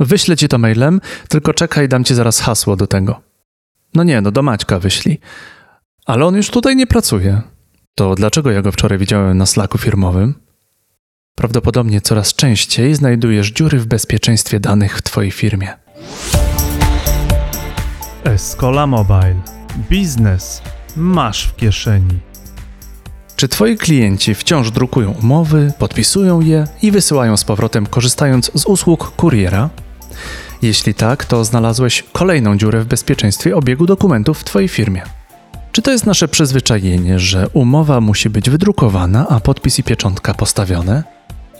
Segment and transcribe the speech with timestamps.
[0.00, 3.20] Wyślę ci to mailem, tylko czekaj, dam ci zaraz hasło do tego.
[3.94, 5.20] No nie, no do Maćka wyślij.
[6.06, 7.42] Ale on już tutaj nie pracuje.
[7.94, 10.34] To dlaczego ja go wczoraj widziałem na slaku firmowym?
[11.34, 15.68] Prawdopodobnie coraz częściej znajdujesz dziury w bezpieczeństwie danych w Twojej firmie.
[18.24, 19.36] Escola Mobile.
[19.90, 20.62] Biznes
[20.96, 22.20] masz w kieszeni.
[23.36, 29.10] Czy Twoi klienci wciąż drukują umowy, podpisują je i wysyłają z powrotem, korzystając z usług
[29.16, 29.70] kuriera?
[30.64, 35.02] Jeśli tak, to znalazłeś kolejną dziurę w bezpieczeństwie obiegu dokumentów w Twojej firmie.
[35.72, 41.02] Czy to jest nasze przyzwyczajenie, że umowa musi być wydrukowana, a podpis i pieczątka postawione?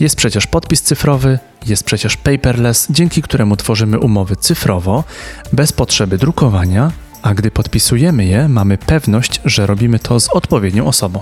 [0.01, 5.05] Jest przecież podpis cyfrowy, jest przecież paperless, dzięki któremu tworzymy umowy cyfrowo,
[5.53, 6.93] bez potrzeby drukowania,
[7.23, 11.21] a gdy podpisujemy je, mamy pewność, że robimy to z odpowiednią osobą.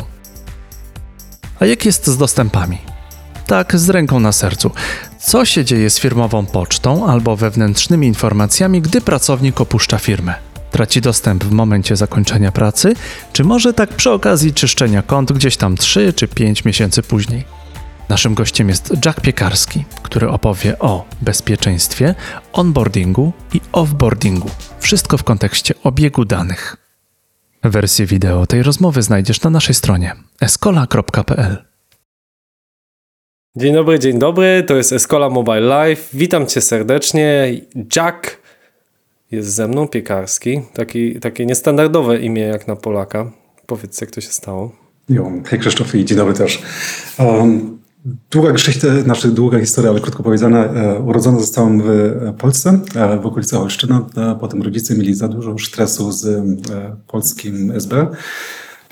[1.61, 2.79] A jak jest z dostępami?
[3.47, 4.71] Tak, z ręką na sercu.
[5.23, 10.35] Co się dzieje z firmową pocztą albo wewnętrznymi informacjami, gdy pracownik opuszcza firmę?
[10.71, 12.95] Traci dostęp w momencie zakończenia pracy,
[13.33, 17.45] czy może tak przy okazji czyszczenia kont gdzieś tam 3 czy 5 miesięcy później?
[18.09, 22.15] Naszym gościem jest Jack Piekarski, który opowie o bezpieczeństwie,
[22.53, 24.50] onboardingu i offboardingu.
[24.78, 26.77] Wszystko w kontekście obiegu danych.
[27.62, 31.72] Wersję wideo tej rozmowy znajdziesz na naszej stronie escola.pl.
[33.56, 34.64] Dzień dobry, dzień dobry.
[34.67, 36.08] To jest Escola Mobile Live.
[36.14, 37.61] Witam cię serdecznie.
[37.97, 38.36] Jack
[39.31, 40.62] jest ze mną, Piekarski.
[40.75, 43.31] Taki, takie niestandardowe imię jak na Polaka.
[43.67, 44.72] Powiedz, jak to się stało.
[45.09, 46.62] Jo, hej Krzysztof i dzień dobry też.
[47.19, 47.78] Um,
[48.31, 50.64] długa geschichte, znaczy długa historia, ale krótko powiedziana.
[50.64, 51.87] E, urodzony zostałem w
[52.39, 54.06] Polsce, e, w okolicy Olsztyna.
[54.16, 58.06] E, potem rodzice mieli za dużo stresu z e, polskim SB.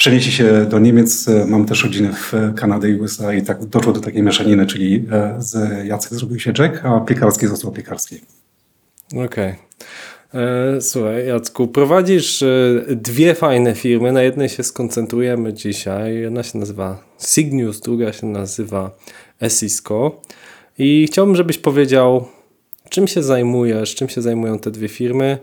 [0.00, 1.28] Przenieśli się do Niemiec.
[1.28, 5.06] E, mam też rodzinę w Kanadzie i USA i tak doszło do takiej mieszaniny, czyli
[5.12, 8.20] e, z Jacek zrobił się Jack, a Piekarski został Piekarski.
[9.12, 9.24] Okej.
[10.32, 10.80] Okay.
[10.80, 12.44] Słuchaj, Jacku, prowadzisz
[12.88, 14.12] dwie fajne firmy.
[14.12, 16.14] Na jednej się skoncentrujemy dzisiaj.
[16.14, 18.90] Jedna się nazywa Signius, druga się nazywa
[19.40, 20.20] Esisco.
[20.78, 22.28] I chciałbym, żebyś powiedział,
[22.88, 25.38] czym się zajmujesz, czym się zajmują te dwie firmy.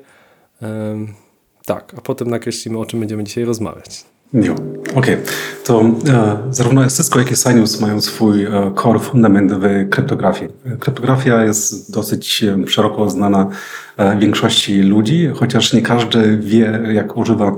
[1.66, 4.06] Tak, a potem nakreślimy, o czym będziemy dzisiaj rozmawiać.
[4.34, 4.96] Jo, okej.
[4.96, 5.18] Okay.
[5.64, 10.52] To e, zarówno Cisco, jak i Sinius mają swój e, core fundament w kryptografii.
[10.80, 13.50] Kryptografia jest dosyć e, szeroko znana
[13.98, 17.58] e, większości ludzi, chociaż nie każdy wie, jak używa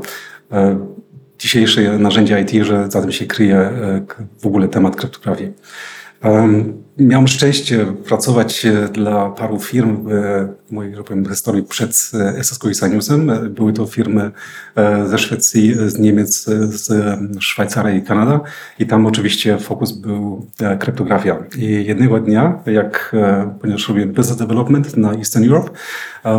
[0.52, 0.79] e,
[1.40, 4.02] dzisiejsze narzędzia IT, że za tym się kryje e,
[4.40, 5.53] w ogóle temat kryptografii.
[7.00, 10.07] Miałem szczęście pracować e, dla paru firm
[10.68, 13.31] w mojej że powiem, historii przed SSQ i Saniusem.
[13.50, 14.31] Były to firmy
[14.75, 16.91] e, ze Szwecji, z Niemiec, z
[17.40, 18.41] Szwajcarii i Kanada.
[18.79, 21.38] I tam oczywiście fokus był e, kryptografia.
[21.58, 23.16] I jednego dnia, jak,
[23.62, 25.69] ponieważ robię business development na Eastern Europe,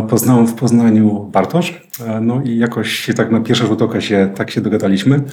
[0.09, 1.87] poznałem w Poznaniu Bartosz.
[2.21, 5.23] No i jakoś tak na pierwszy rzut oka się tak się dogadaliśmy,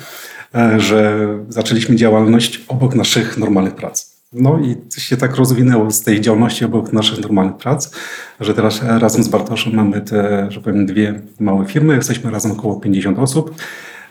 [0.76, 4.07] że zaczęliśmy działalność obok naszych normalnych prac.
[4.32, 7.90] No i się tak rozwinęło z tej działalności obok naszych normalnych prac,
[8.40, 11.94] że teraz razem z Bartoszem mamy te, że powiem, dwie małe firmy.
[11.94, 13.54] Jesteśmy razem około 50 osób.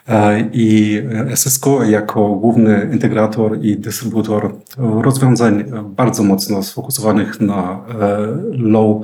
[0.07, 0.97] E, I
[1.35, 5.63] SSCO jako główny integrator i dystrybutor rozwiązań
[5.95, 8.17] bardzo mocno sfokusowanych na e,
[8.51, 9.01] low,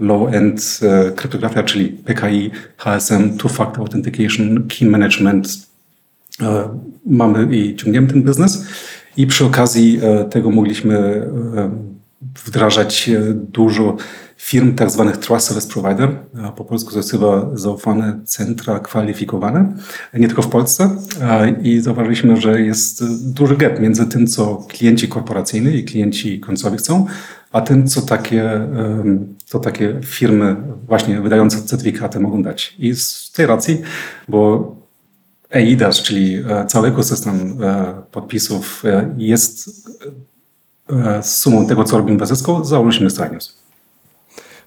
[0.00, 5.48] low-end e, kryptografia, czyli PKI, HSM, Two-Factor Authentication, Key Management.
[7.06, 8.66] Mamy i ciągniemy ten biznes.
[9.16, 11.70] I przy okazji e, tego mogliśmy e,
[12.44, 13.96] wdrażać e, dużo
[14.36, 16.10] firm tak zwanych Trust Service Provider,
[16.56, 19.72] po polsku to jest chyba zaufane centra kwalifikowane,
[20.14, 20.96] nie tylko w Polsce.
[21.62, 27.06] I zauważyliśmy, że jest duży gap między tym, co klienci korporacyjni i klienci końcowi chcą,
[27.52, 28.68] a tym, co takie,
[29.44, 32.74] co takie firmy właśnie wydające certyfikaty mogą dać.
[32.78, 33.82] I z tej racji,
[34.28, 34.83] bo
[35.54, 39.84] EIDAS, czyli e, cały ekosystem e, podpisów e, jest
[41.22, 43.56] sumą tego, co robimy w Cisco, założyliśmy Sinius.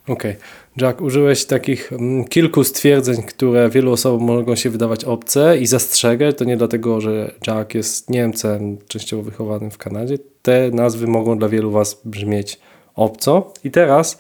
[0.08, 0.32] Okej.
[0.32, 0.36] Okay.
[0.78, 6.34] Jack, użyłeś takich mm, kilku stwierdzeń, które wielu osobom mogą się wydawać obce i zastrzegę,
[6.34, 10.18] to nie dlatego, że Jack jest Niemcem częściowo wychowanym w Kanadzie.
[10.42, 12.60] Te nazwy mogą dla wielu Was brzmieć
[12.96, 13.54] obco.
[13.64, 14.18] I teraz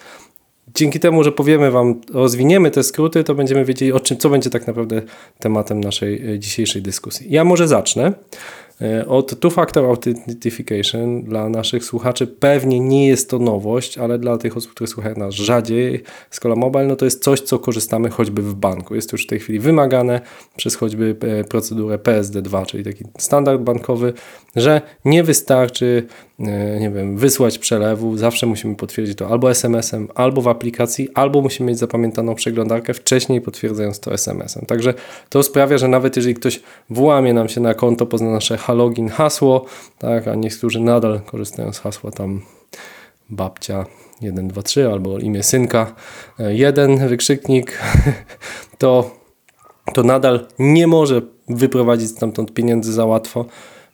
[0.77, 4.49] dzięki temu, że powiemy Wam, rozwiniemy te skróty, to będziemy wiedzieli, o czym, co będzie
[4.49, 5.01] tak naprawdę
[5.39, 7.27] tematem naszej e, dzisiejszej dyskusji.
[7.29, 8.13] Ja może zacznę.
[8.81, 14.57] E, Od two-factor authentication dla naszych słuchaczy pewnie nie jest to nowość, ale dla tych
[14.57, 18.55] osób, które słuchają nas rzadziej, Scola Mobile, no to jest coś, co korzystamy choćby w
[18.55, 18.95] banku.
[18.95, 20.21] Jest to już w tej chwili wymagane
[20.57, 24.13] przez choćby e, procedurę PSD2, czyli taki standard bankowy,
[24.55, 26.07] że nie wystarczy,
[26.79, 31.69] nie wiem, wysłać przelewu, zawsze musimy potwierdzić to albo SMS-em, albo w aplikacji, albo musimy
[31.69, 34.65] mieć zapamiętaną przeglądarkę wcześniej potwierdzając to SMS-em.
[34.65, 34.93] Także
[35.29, 39.65] to sprawia, że nawet jeżeli ktoś włamie nam się na konto, pozna nasze login, hasło,
[39.99, 42.41] tak, a niektórzy nadal korzystają z hasła tam
[43.29, 43.85] babcia
[44.21, 45.95] 123 albo imię synka
[46.39, 47.79] 1 wykrzyknik,
[48.77, 49.11] to,
[49.93, 53.45] to nadal nie może wyprowadzić stamtąd pieniędzy za łatwo.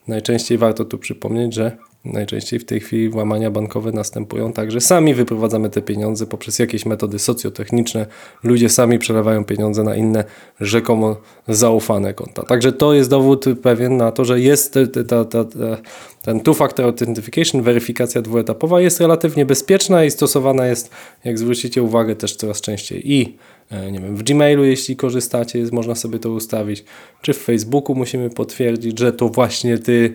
[0.08, 5.14] Najczęściej warto tu przypomnieć, że najczęściej w tej chwili włamania bankowe następują tak, że sami
[5.14, 8.06] wyprowadzamy te pieniądze poprzez jakieś metody socjotechniczne.
[8.44, 10.24] Ludzie sami przelewają pieniądze na inne
[10.62, 11.16] rzekomo
[11.48, 12.44] zaufane konta.
[12.44, 14.74] Także to jest dowód pewien na to, że jest
[15.10, 15.78] ta, ta, ta,
[16.22, 20.90] ten two-factor authentication, weryfikacja dwuetapowa jest relatywnie bezpieczna i stosowana jest,
[21.24, 23.38] jak zwrócicie uwagę, też coraz częściej i
[23.92, 26.84] nie wiem, w Gmailu, jeśli korzystacie, jest, można sobie to ustawić,
[27.22, 30.14] czy w Facebooku musimy potwierdzić, że to właśnie ty,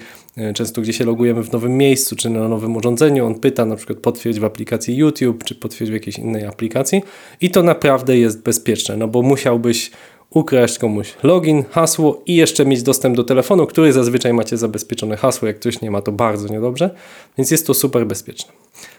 [0.54, 3.98] często gdzie się logujemy w nowym miejscu, czy na nowym urządzeniu, on pyta na przykład
[3.98, 7.02] potwierdź w aplikacji YouTube, czy potwierdź w jakiejś innej aplikacji
[7.40, 9.90] i to naprawdę jest bezpieczne, no bo musiałbyś
[10.30, 15.48] ukraść komuś login, hasło i jeszcze mieć dostęp do telefonu, który zazwyczaj macie zabezpieczone hasło.
[15.48, 16.90] Jak ktoś nie ma, to bardzo niedobrze,
[17.38, 18.52] więc jest to super bezpieczne.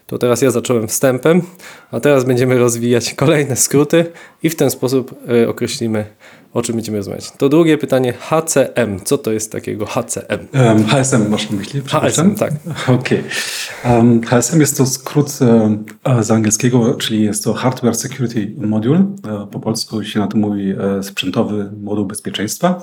[0.10, 1.42] To teraz ja zacząłem wstępem,
[1.92, 4.06] a teraz będziemy rozwijać kolejne skróty
[4.44, 6.06] i w ten sposób y, określimy,
[6.54, 7.32] o czym będziemy rozmawiać.
[7.32, 9.00] To drugie pytanie, HCM.
[9.04, 10.48] Co to jest takiego HCM?
[10.54, 11.82] Um, HSM masz na myśli?
[11.82, 12.54] HSM, tak.
[12.84, 13.24] Okej.
[13.84, 13.98] Okay.
[13.98, 15.86] Um, HSM jest to skrót um,
[16.24, 19.06] z angielskiego, czyli jest to Hardware Security Module.
[19.52, 22.82] Po polsku się na to mówi sprzętowy moduł bezpieczeństwa.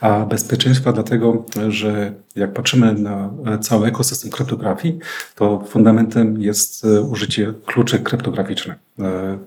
[0.00, 3.30] A bezpieczeństwa dlatego, że jak patrzymy na
[3.60, 4.98] cały ekosystem kryptografii,
[5.34, 8.76] to fundamentem jest użycie kluczy kryptograficznych,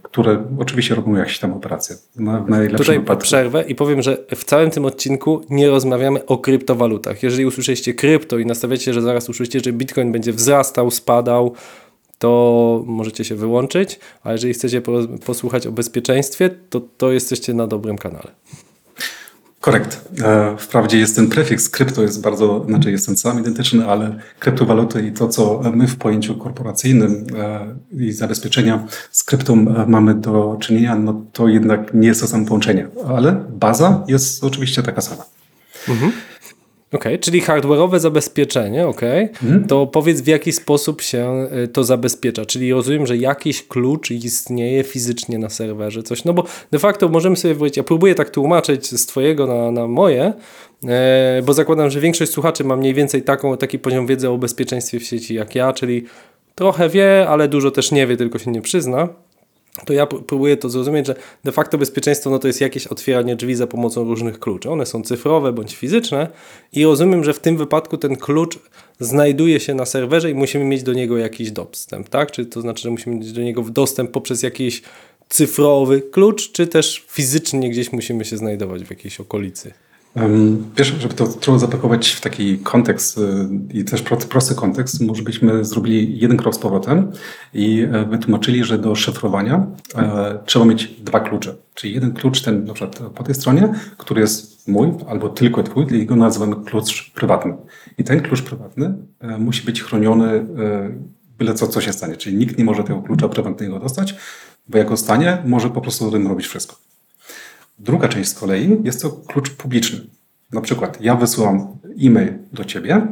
[0.04, 1.96] które oczywiście robią jakieś tam operacje.
[2.16, 2.46] Na,
[2.78, 3.24] Tutaj wypadku.
[3.24, 7.24] przerwę i powiem, że w całym tym odcinku nie rozmawiamy o kryptowalutach.
[7.24, 11.54] Jeżeli usłyszeliście krypto i nastawiacie że zaraz usłyszycie, że Bitcoin będzie wzrastał, spadał,
[12.20, 14.82] to możecie się wyłączyć, a jeżeli chcecie
[15.26, 18.32] posłuchać o bezpieczeństwie, to, to jesteście na dobrym kanale.
[19.62, 20.02] Korekt.
[20.24, 25.08] E, wprawdzie jest ten prefiks krypto, jest bardzo, znaczy jest ten sam identyczny, ale kryptowaluty
[25.08, 27.76] i to, co my w pojęciu korporacyjnym e,
[28.06, 32.46] i zabezpieczenia z kryptą e, mamy do czynienia, no to jednak nie jest to samo
[32.46, 35.26] połączenie, ale baza jest oczywiście taka sama.
[35.90, 36.12] Mhm.
[36.94, 39.02] OK, czyli hardware'owe zabezpieczenie, OK.
[39.44, 39.68] Mhm.
[39.68, 42.46] To powiedz w jaki sposób się y, to zabezpiecza.
[42.46, 46.26] Czyli rozumiem, że jakiś klucz istnieje fizycznie na serwerze, coś.
[46.26, 49.88] No bo de facto możemy sobie powiedzieć, ja próbuję tak tłumaczyć z twojego na, na
[49.88, 50.34] moje,
[50.88, 55.00] e, bo zakładam, że większość słuchaczy ma mniej więcej taką, taki poziom wiedzy o bezpieczeństwie
[55.00, 56.06] w sieci jak ja, czyli
[56.56, 59.08] trochę wie, ale dużo też nie wie, tylko się nie przyzna
[59.86, 63.56] to ja próbuję to zrozumieć, że de facto bezpieczeństwo no to jest jakieś otwieranie drzwi
[63.56, 64.70] za pomocą różnych kluczy.
[64.70, 66.28] One są cyfrowe bądź fizyczne
[66.74, 68.60] i rozumiem, że w tym wypadku ten klucz
[69.00, 72.32] znajduje się na serwerze i musimy mieć do niego jakiś dostęp, tak?
[72.32, 74.82] Czy to znaczy, że musimy mieć do niego dostęp poprzez jakiś
[75.30, 79.74] cyfrowy klucz, czy też fizycznie gdzieś musimy się znajdować w jakiejś okolicy?
[80.78, 83.22] Wiesz, żeby to trochę zapakować w taki kontekst y,
[83.74, 87.12] i też prosty kontekst, może byśmy zrobili jeden krok z powrotem
[87.54, 91.56] i e, wytłumaczyli, że do szyfrowania e, trzeba mieć dwa klucze.
[91.74, 95.86] Czyli jeden klucz, ten na przykład po tej stronie, który jest mój albo tylko twój,
[95.94, 97.54] i go nazywamy klucz prywatny.
[97.98, 100.46] I ten klucz prywatny e, musi być chroniony
[101.38, 102.18] byle co, co się stanie.
[102.18, 104.16] Czyli nikt nie może tego klucza prywatnego dostać,
[104.68, 106.91] bo jak go stanie, może po prostu tym robić wszystko.
[107.80, 110.00] Druga część z kolei jest to klucz publiczny.
[110.52, 113.08] Na przykład ja wysyłam e-mail do ciebie,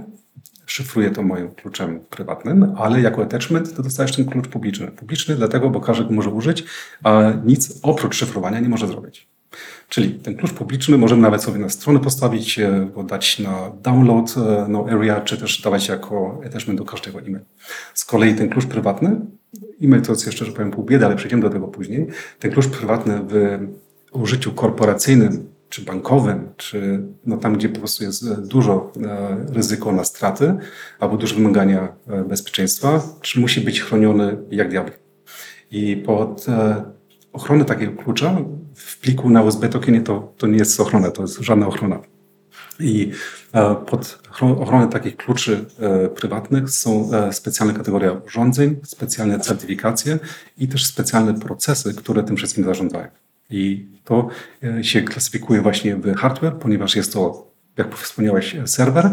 [0.66, 4.88] szyfruję to moim kluczem prywatnym, ale jako attachment to dostajesz ten klucz publiczny.
[4.88, 6.63] Publiczny dlatego, bo każdy go może użyć,
[7.04, 9.28] a nic oprócz szyfrowania nie może zrobić.
[9.89, 14.36] Czyli ten klucz publiczny możemy nawet sobie na stronę postawić, e, go dać na download
[14.38, 17.46] e, no area, czy też dawać jako attachment do każdego e-mail.
[17.94, 19.22] Z kolei ten klucz prywatny,
[19.84, 22.08] e-mail to jest jeszcze, że powiem pół biedy, ale przejdziemy do tego później.
[22.39, 23.60] Ten klucz prywatny w
[24.12, 30.04] użyciu korporacyjnym czy bankowym, czy no tam, gdzie po prostu jest dużo e, ryzyko na
[30.04, 30.56] straty
[31.00, 34.94] albo duże wymagania e, bezpieczeństwa, czy musi być chroniony jak diabeł.
[35.72, 36.84] I pod e,
[37.34, 38.38] ochronę takiego klucza
[38.75, 42.00] w pliku na USB token to, to nie jest ochrona, to jest żadna ochrona.
[42.80, 43.12] I
[43.86, 45.66] pod ochronę takich kluczy
[46.16, 50.20] prywatnych są specjalne kategorie urządzeń, specjalne certyfikacje
[50.58, 53.08] i też specjalne procesy, które tym wszystkim zarządzają.
[53.50, 54.27] I to
[54.63, 59.10] e, się klasyfikuje właśnie w hardware, ponieważ jest to jak wspomniałeś, serwer.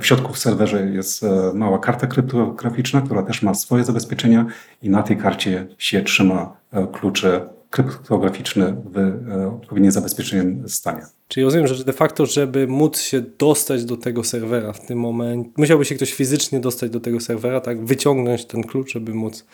[0.00, 4.46] W środku w serwerze jest mała karta kryptograficzna, która też ma swoje zabezpieczenia
[4.82, 6.56] i na tej karcie się trzyma
[6.92, 11.02] klucze kryptograficzne w odpowiednio zabezpieczonym stanie.
[11.28, 15.50] Czyli rozumiem, że de facto, żeby móc się dostać do tego serwera w tym momencie,
[15.56, 19.46] musiałby się ktoś fizycznie dostać do tego serwera, tak, wyciągnąć ten klucz, żeby móc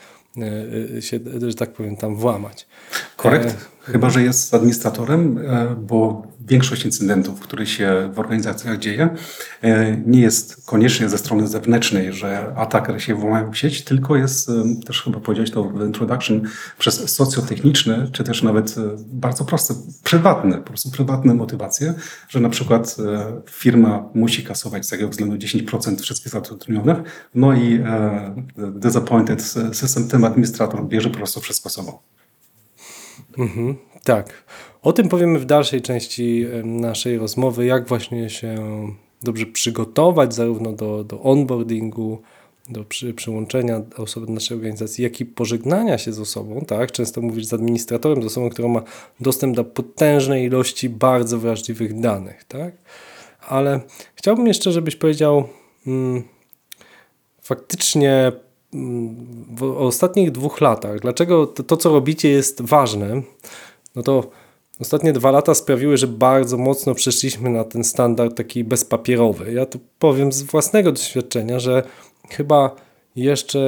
[0.97, 2.67] e, się, że tak powiem, tam włamać.
[3.17, 3.76] Korekt.
[3.89, 9.09] E, Chyba, że jest administratorem, e, bo większość incydentów, które się w organizacjach dzieje,
[9.63, 14.51] e, nie jest koniecznie ze strony zewnętrznej, że ataker się włamają w sieć, tylko jest,
[14.87, 16.43] też chyba powiedziałeś to w introduction,
[16.79, 21.95] przez socjotechniczne, czy też nawet bardzo proste, prywatne, po prostu prywatne motywacje,
[22.29, 22.97] że na przykład
[23.51, 26.97] firma musi kasować z tego względu 10% wszystkich zatrudnionych,
[27.35, 27.81] no i
[28.57, 31.99] disappointed system, ten administrator bierze po prostu wszystko sobą.
[33.39, 34.45] Mhm, tak.
[34.83, 38.57] O tym powiemy w dalszej części naszej rozmowy, jak właśnie się
[39.23, 42.23] dobrze przygotować zarówno do, do onboardingu,
[42.69, 46.93] do przy, przyłączenia osoby do naszej organizacji, jak i pożegnania się z osobą, tak?
[46.93, 48.83] Często mówisz z administratorem, z osobą, która ma
[49.21, 52.75] dostęp do potężnej ilości bardzo wrażliwych danych, tak?
[53.49, 53.81] Ale
[54.15, 55.49] chciałbym jeszcze, żebyś powiedział
[55.87, 56.23] mm,
[57.41, 58.33] faktycznie
[59.57, 63.23] w ostatnich dwóch latach, dlaczego to, to, co robicie jest ważne,
[63.97, 64.31] no to
[64.81, 69.53] ostatnie dwa lata sprawiły, że bardzo mocno przeszliśmy na ten standard taki bezpapierowy.
[69.53, 71.83] Ja tu powiem z własnego doświadczenia, że
[72.31, 72.77] chyba
[73.17, 73.59] jeszcze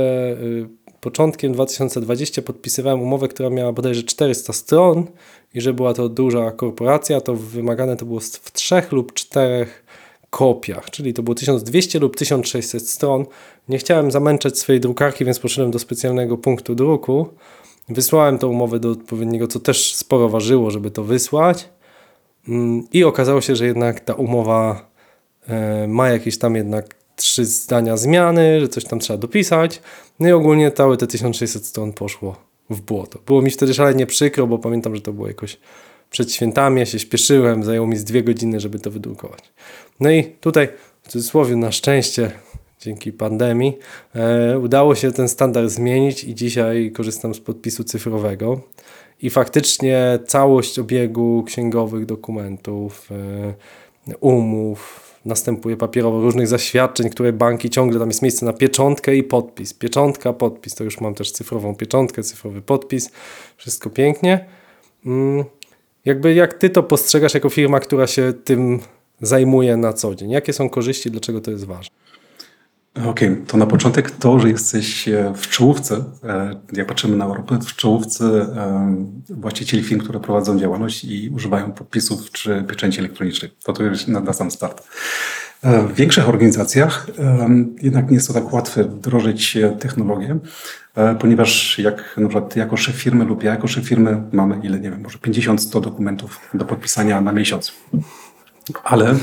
[0.42, 0.68] y,
[1.00, 5.06] początkiem 2020 podpisywałem umowę, która miała bodajże 400 stron
[5.54, 9.84] i że była to duża korporacja, to wymagane to było w trzech lub czterech
[10.30, 13.26] kopiach, czyli to było 1200 lub 1600 stron.
[13.68, 17.28] Nie chciałem zamęczać swojej drukarki, więc poszedłem do specjalnego punktu druku.
[17.88, 21.68] Wysłałem tą umowę do odpowiedniego, co też sporo ważyło, żeby to wysłać.
[22.48, 24.90] Mm, I okazało się, że jednak ta umowa
[25.48, 29.82] e, ma jakieś tam jednak trzy zdania zmiany, że coś tam trzeba dopisać.
[30.20, 32.36] No i ogólnie całe te 1600 stron poszło
[32.70, 33.18] w błoto.
[33.26, 35.58] Było mi wtedy szalenie przykro, bo pamiętam, że to było jakoś
[36.10, 39.52] przed świętami, ja się śpieszyłem, zajęło mi z dwie godziny, żeby to wydrukować.
[40.00, 40.68] No i tutaj
[41.02, 42.30] w cudzysłowie na szczęście
[42.80, 43.78] dzięki pandemii
[44.14, 48.60] e, udało się ten standard zmienić i dzisiaj korzystam z podpisu cyfrowego
[49.22, 53.08] i faktycznie całość obiegu księgowych dokumentów,
[54.08, 59.22] e, umów, następuje papierowo różnych zaświadczeń, które banki ciągle tam jest miejsce na pieczątkę i
[59.22, 59.74] podpis.
[59.74, 60.74] Pieczątka, podpis.
[60.74, 63.10] To już mam też cyfrową pieczątkę, cyfrowy podpis.
[63.56, 64.44] Wszystko pięknie.
[65.06, 65.44] Mm,
[66.08, 68.80] jakby jak ty to postrzegasz jako firma, która się tym
[69.20, 70.30] zajmuje na co dzień?
[70.30, 71.96] Jakie są korzyści, dlaczego to jest ważne?
[72.94, 77.24] Okej, okay, to na początek to, że jesteś e, w czołówce, e, jak patrzymy na
[77.24, 83.50] Europę, w czołówce e, właścicieli firm, które prowadzą działalność i używają podpisów czy pieczęci elektronicznych.
[83.64, 84.88] To to już na, na sam start.
[85.62, 87.06] W większych organizacjach
[87.82, 90.38] jednak nie jest to tak łatwe wdrożyć technologię,
[91.20, 94.90] ponieważ jak na przykład jako szef firmy lub ja jako szef firmy mamy ile, nie
[94.90, 97.72] wiem, może 50-100 dokumentów do podpisania na miesiąc.
[98.84, 99.14] Ale,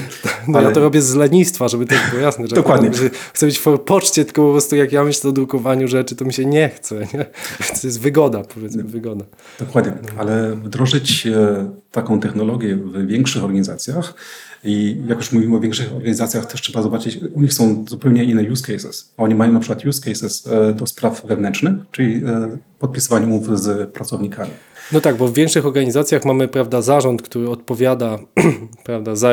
[0.47, 0.67] no ale...
[0.67, 2.47] ja to robię z lenistwa, żeby to było jasne.
[2.47, 2.91] Że Dokładnie.
[3.33, 6.33] Chcę być w poczcie, tylko po prostu jak ja myślę o drukowaniu rzeczy, to mi
[6.33, 6.99] się nie chce.
[6.99, 7.25] Nie?
[7.81, 9.25] To jest wygoda, powiedzmy, wygoda.
[9.59, 14.13] Dokładnie, ale wdrożyć e, taką technologię w większych organizacjach
[14.63, 18.51] i jak już mówimy o większych organizacjach, też trzeba zobaczyć, u nich są zupełnie inne
[18.51, 19.13] use cases.
[19.17, 23.89] Oni mają na przykład use cases e, do spraw wewnętrznych, czyli e, podpisywanie umów z
[23.89, 24.51] pracownikami.
[24.91, 28.19] No tak, bo w większych organizacjach mamy prawda, zarząd, który odpowiada
[28.85, 29.29] prawda, za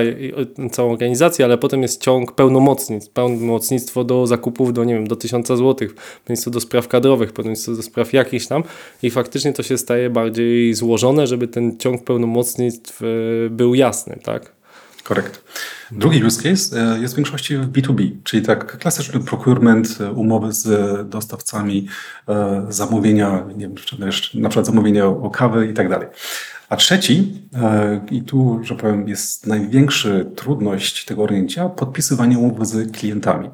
[0.73, 5.57] całą organizację, ale potem jest ciąg pełnomocnictw, pełnomocnictwo do zakupów do, nie wiem, do tysiąca
[5.57, 8.63] złotych, pełnomocnictwo do spraw kadrowych, pełnomocnictwo do spraw jakichś tam
[9.03, 13.07] i faktycznie to się staje bardziej złożone, żeby ten ciąg pełnomocnictw e,
[13.51, 14.62] był jasny, tak?
[15.05, 15.45] Korekt.
[15.93, 20.53] Drugi use case e, jest w większości w B2B, czyli tak klasyczny procurement, e, umowy
[20.53, 21.89] z dostawcami,
[22.29, 23.75] e, zamówienia, nie wiem,
[24.35, 26.09] na przykład zamówienia o kawę i tak dalej.
[26.69, 27.43] A trzeci,
[28.11, 33.51] i tu, że powiem, jest największa trudność tego orędzia, podpisywanie umów z klientami.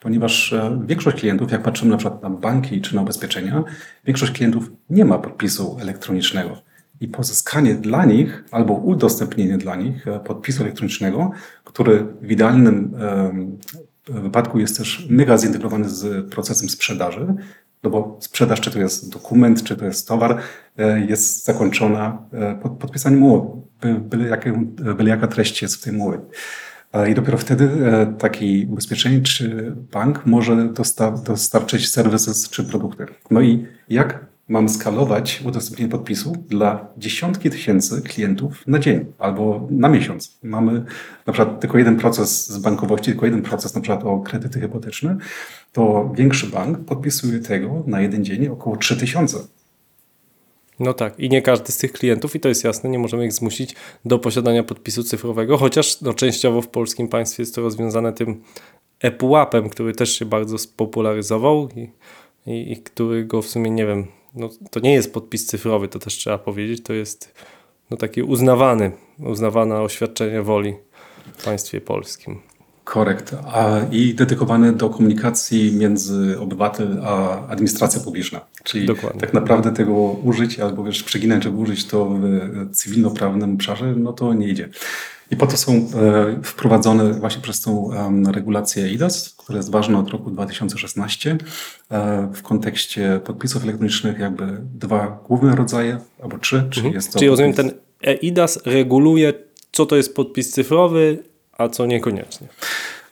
[0.00, 0.54] Ponieważ
[0.86, 3.64] większość klientów, jak patrzymy na przykład na banki czy na ubezpieczenia,
[4.04, 6.65] większość klientów nie ma podpisu elektronicznego
[7.00, 11.30] i pozyskanie dla nich albo udostępnienie dla nich e, podpisu elektronicznego,
[11.64, 12.96] który w idealnym
[14.08, 17.34] wypadku jest też mega zintegrowany z procesem sprzedaży,
[17.82, 20.38] no bo sprzedaż, czy to jest dokument, czy to jest towar,
[20.78, 23.60] e, jest zakończona e, pod podpisaniem umowy,
[24.00, 24.52] byle, jakie,
[24.96, 26.18] byle jaka treść jest w tej umowie.
[27.10, 27.70] I dopiero wtedy
[28.18, 30.68] taki ubezpieczenie czy bank może
[31.24, 33.06] dostarczyć serwisy czy produkty.
[33.30, 39.88] No i jak mam skalować udostępnienie podpisu dla dziesiątki tysięcy klientów na dzień albo na
[39.88, 40.38] miesiąc.
[40.42, 40.84] Mamy
[41.26, 45.16] na przykład tylko jeden proces z bankowości, tylko jeden proces na przykład o kredyty hipoteczne,
[45.72, 49.38] to większy bank podpisuje tego na jeden dzień około 3000.
[50.80, 53.32] No tak, i nie każdy z tych klientów, i to jest jasne, nie możemy ich
[53.32, 53.74] zmusić
[54.04, 58.42] do posiadania podpisu cyfrowego, chociaż no, częściowo w polskim państwie jest to rozwiązane tym
[59.00, 61.90] ePUAP-em, który też się bardzo spopularyzował i,
[62.46, 66.14] i, i którego w sumie nie wiem, no, to nie jest podpis cyfrowy, to też
[66.14, 67.34] trzeba powiedzieć, to jest
[67.90, 70.74] no, taki uznawany, uznawane oświadczenie woli
[71.38, 72.38] w państwie polskim.
[72.84, 73.36] Korekt.
[73.46, 78.40] A, I dedykowane do komunikacji między obywatel a administracja publiczna.
[78.64, 79.20] Czyli Dokładnie.
[79.20, 84.34] tak naprawdę tego użyć albo wiesz, przeginać, żeby użyć to w cywilnoprawnym obszarze, no to
[84.34, 84.68] nie idzie.
[85.30, 85.86] I po to są e,
[86.42, 87.90] wprowadzone właśnie przez tą
[88.32, 91.36] regulację EIDAS, która jest ważna od roku 2016
[91.90, 97.18] e, w kontekście podpisów elektronicznych jakby dwa główne rodzaje, albo trzy, czyli jest to Mhm.
[97.18, 97.72] Czyli rozumiem, ten
[98.04, 99.32] EIDAS reguluje,
[99.72, 102.48] co to jest podpis cyfrowy, a co niekoniecznie.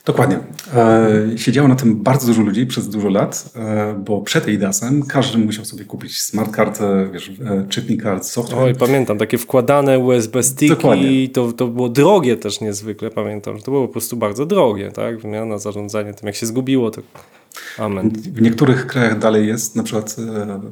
[0.05, 0.39] Dokładnie.
[0.75, 5.39] E, siedziało na tym bardzo dużo ludzi przez dużo lat, e, bo przed EIDAS-em każdy
[5.39, 8.63] musiał sobie kupić smart kartę, wiesz, e, czytnik kart, software.
[8.63, 11.29] Oj, pamiętam, takie wkładane USB sticki, Dokładnie.
[11.29, 15.21] to, to było drogie też niezwykle, pamiętam, że to było po prostu bardzo drogie, tak?
[15.21, 17.03] Wymiana, zarządzanie tym, jak się zgubiło, to
[17.79, 18.11] amen.
[18.11, 20.17] W niektórych krajach dalej jest, na przykład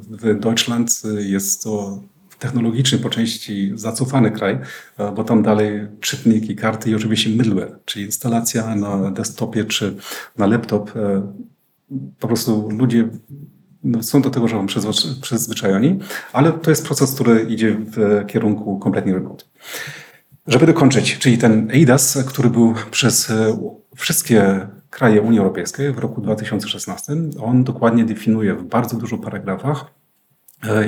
[0.09, 1.99] w Deutschland jest to
[2.39, 4.59] technologicznie po części zacofany kraj,
[4.97, 9.95] e, bo tam dalej czytniki, karty i oczywiście middleware, czyli instalacja na desktopie czy
[10.37, 10.97] na laptop.
[10.97, 11.33] e,
[12.19, 13.09] Po prostu ludzie
[13.83, 14.65] no, są do tego, że
[15.21, 15.99] przyzwyczajeni,
[16.33, 19.45] ale to jest proces, który idzie w kierunku kompletnie remote.
[20.47, 23.57] Żeby dokończyć, czyli ten EIDAS, który był przez e,
[23.95, 29.85] wszystkie kraje Unii Europejskiej w roku 2016, on dokładnie definiuje w bardzo dużo paragrafach,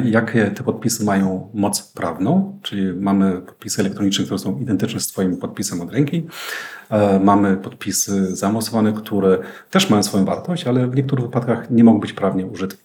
[0.04, 5.38] jakie te podpisy mają moc prawną, czyli mamy podpisy elektroniczne, które są identyczne z Twoim
[5.38, 6.28] podpisem od ręki.
[6.90, 9.38] E, Mamy podpisy zaawansowane, które
[9.72, 12.76] też mają swoją wartość, ale w niektórych wypadkach nie mogą być prawnie użyte.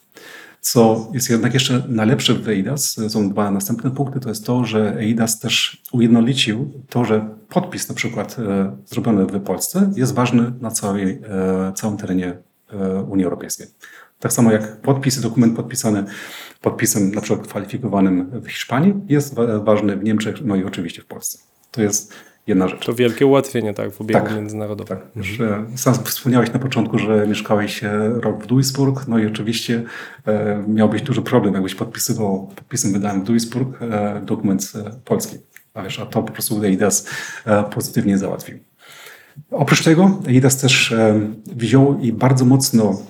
[0.60, 4.96] Co jest jednak jeszcze najlepsze w EIDAS, są dwa następne punkty, to jest to, że
[4.98, 10.70] EIDAS też ujednolicił to, że podpis na przykład e, zrobiony w Polsce jest ważny na
[10.70, 12.38] całej, e, całym terenie
[12.72, 13.66] e, Unii Europejskiej.
[14.20, 16.04] Tak samo jak podpis, dokument podpisany
[16.60, 21.06] podpisem na przykład kwalifikowanym w Hiszpanii jest wa- ważny w Niemczech, no i oczywiście w
[21.06, 21.38] Polsce.
[21.70, 22.12] To jest
[22.46, 22.86] jedna rzecz.
[22.86, 24.34] To wielkie ułatwienie, tak, w obiegu Tak.
[24.36, 24.98] międzynarodowym.
[24.98, 29.26] Tak, już e, sam wspomniałeś na początku, że mieszkałeś e, rok w Duisburg, no i
[29.26, 29.82] oczywiście
[30.26, 35.36] e, miałbyś duży problem, jakbyś podpisywał podpisem wydanym w Duisburg e, dokument e, polski.
[35.74, 37.06] A wiesz, a to po prostu EIDAS
[37.46, 38.58] e, pozytywnie załatwił.
[39.50, 41.20] Oprócz tego EIDAS też e,
[41.56, 43.02] wziął i bardzo mocno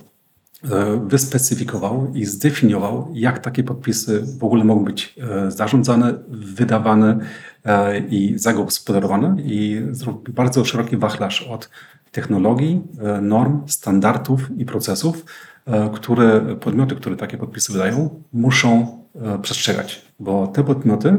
[1.07, 7.19] wyspecyfikował i zdefiniował, jak takie podpisy w ogóle mogą być e, zarządzane, wydawane
[7.65, 9.37] e, i zagospodarowane.
[9.45, 11.71] I zrobił bardzo szeroki wachlarz od
[12.13, 15.25] technologii, e, norm, standardów i procesów,
[15.67, 21.17] e, które podmioty, które takie podpisy wydają, muszą e, przestrzegać, bo te podmioty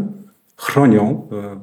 [0.58, 1.60] chronią, e,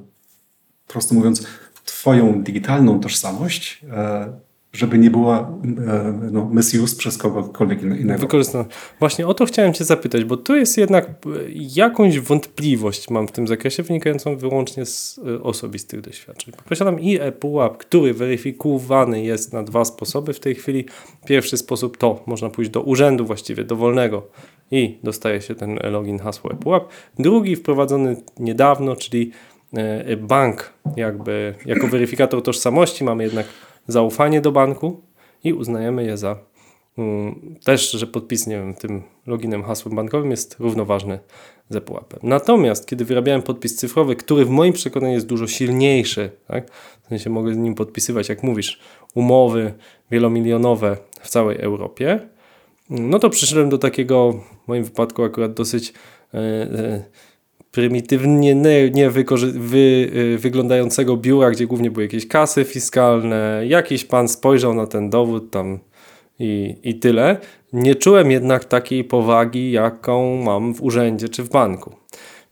[0.87, 1.47] prosto mówiąc,
[1.85, 4.33] Twoją digitalną tożsamość, e,
[4.73, 6.51] żeby nie była e, no,
[6.99, 8.21] przez kogokolwiek inne- innego.
[8.21, 8.65] Wykorzystane.
[8.99, 11.11] Właśnie o to chciałem Cię zapytać, bo tu jest jednak e,
[11.77, 16.55] jakąś wątpliwość mam w tym zakresie, wynikającą wyłącznie z e, osobistych doświadczeń.
[16.69, 20.85] Posiadam i ePUAP, który weryfikowany jest na dwa sposoby w tej chwili.
[21.27, 24.27] Pierwszy sposób to można pójść do urzędu właściwie, dowolnego
[24.71, 26.89] i dostaje się ten login, hasło ePUAP.
[27.19, 29.33] Drugi wprowadzony niedawno, czyli
[30.19, 33.47] bank jakby jako weryfikator tożsamości mamy jednak
[33.89, 35.01] zaufanie do banku
[35.45, 36.39] i uznajemy je za
[36.99, 41.19] Mm, też, że podpis, nie wiem, tym loginem, hasłem bankowym jest równoważny
[41.71, 42.21] z ePUAP-em.
[42.23, 46.71] Natomiast, kiedy wyrabiałem podpis cyfrowy, który w moim przekonaniu jest dużo silniejszy, tak?
[47.03, 48.81] w sensie mogę z nim podpisywać, jak mówisz,
[49.15, 49.75] umowy
[50.11, 52.29] wielomilionowe w całej Europie,
[52.91, 54.33] no to przyszedłem do takiego,
[54.65, 55.93] w moim wypadku akurat dosyć
[56.35, 57.05] e,
[57.71, 59.25] prymitywnie nie, nie wy,
[59.77, 65.51] y, wyglądającego biura, gdzie głównie były jakieś kasy fiskalne, jakiś pan spojrzał na ten dowód
[65.51, 65.79] tam
[66.39, 67.37] i, i tyle.
[67.73, 71.95] Nie czułem jednak takiej powagi, jaką mam w urzędzie czy w banku.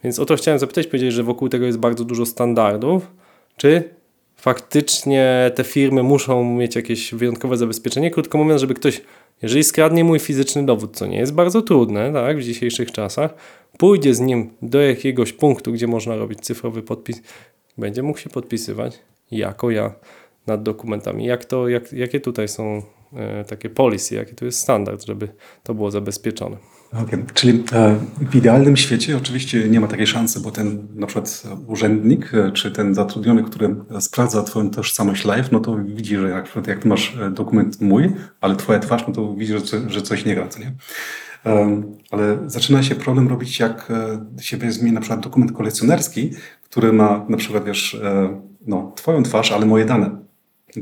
[0.04, 3.10] Więc o to chciałem zapytać, powiedzieć, że wokół tego jest bardzo dużo standardów.
[3.56, 3.96] Czy
[4.36, 8.10] faktycznie te firmy muszą mieć jakieś wyjątkowe zabezpieczenie?
[8.10, 9.02] Krótko mówiąc, żeby ktoś,
[9.42, 13.34] jeżeli skradnie mój fizyczny dowód, co nie jest bardzo trudne tak, w dzisiejszych czasach,
[13.78, 17.22] pójdzie z nim do jakiegoś punktu, gdzie można robić cyfrowy podpis,
[17.78, 18.98] będzie mógł się podpisywać
[19.30, 19.94] jako ja
[20.46, 21.24] nad dokumentami.
[21.24, 25.28] Jak to, jak, jakie tutaj są e, takie policy, jaki tu jest standard, żeby
[25.62, 26.56] to było zabezpieczone?
[26.92, 27.24] Okay.
[27.34, 32.34] Czyli e, w idealnym świecie oczywiście nie ma takiej szansy, bo ten na przykład urzędnik
[32.34, 36.84] e, czy ten zatrudniony, który sprawdza twoją tożsamość live, no to widzi, że jak, jak
[36.84, 40.48] masz e, dokument mój, ale twoja twarz, no to widzi, że, że coś nie gra,
[40.48, 40.72] co nie?
[42.10, 43.92] Ale zaczyna się problem robić, jak
[44.40, 46.30] się weźmie na przykład dokument kolekcjonerski,
[46.64, 48.00] który ma na przykład, wiesz,
[48.66, 50.25] no, twoją twarz, ale moje dane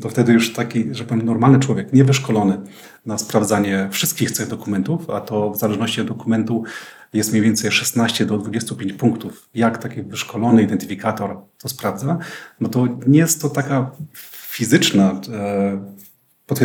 [0.01, 2.59] to wtedy już taki, że powiem, normalny człowiek, niewyszkolony
[3.07, 6.65] na sprawdzanie wszystkich tych dokumentów, a to w zależności od dokumentu
[7.13, 12.19] jest mniej więcej 16 do 25 punktów, jak taki wyszkolony identyfikator to sprawdza,
[12.61, 13.91] no to nie jest to taka
[14.23, 15.95] fizyczna e,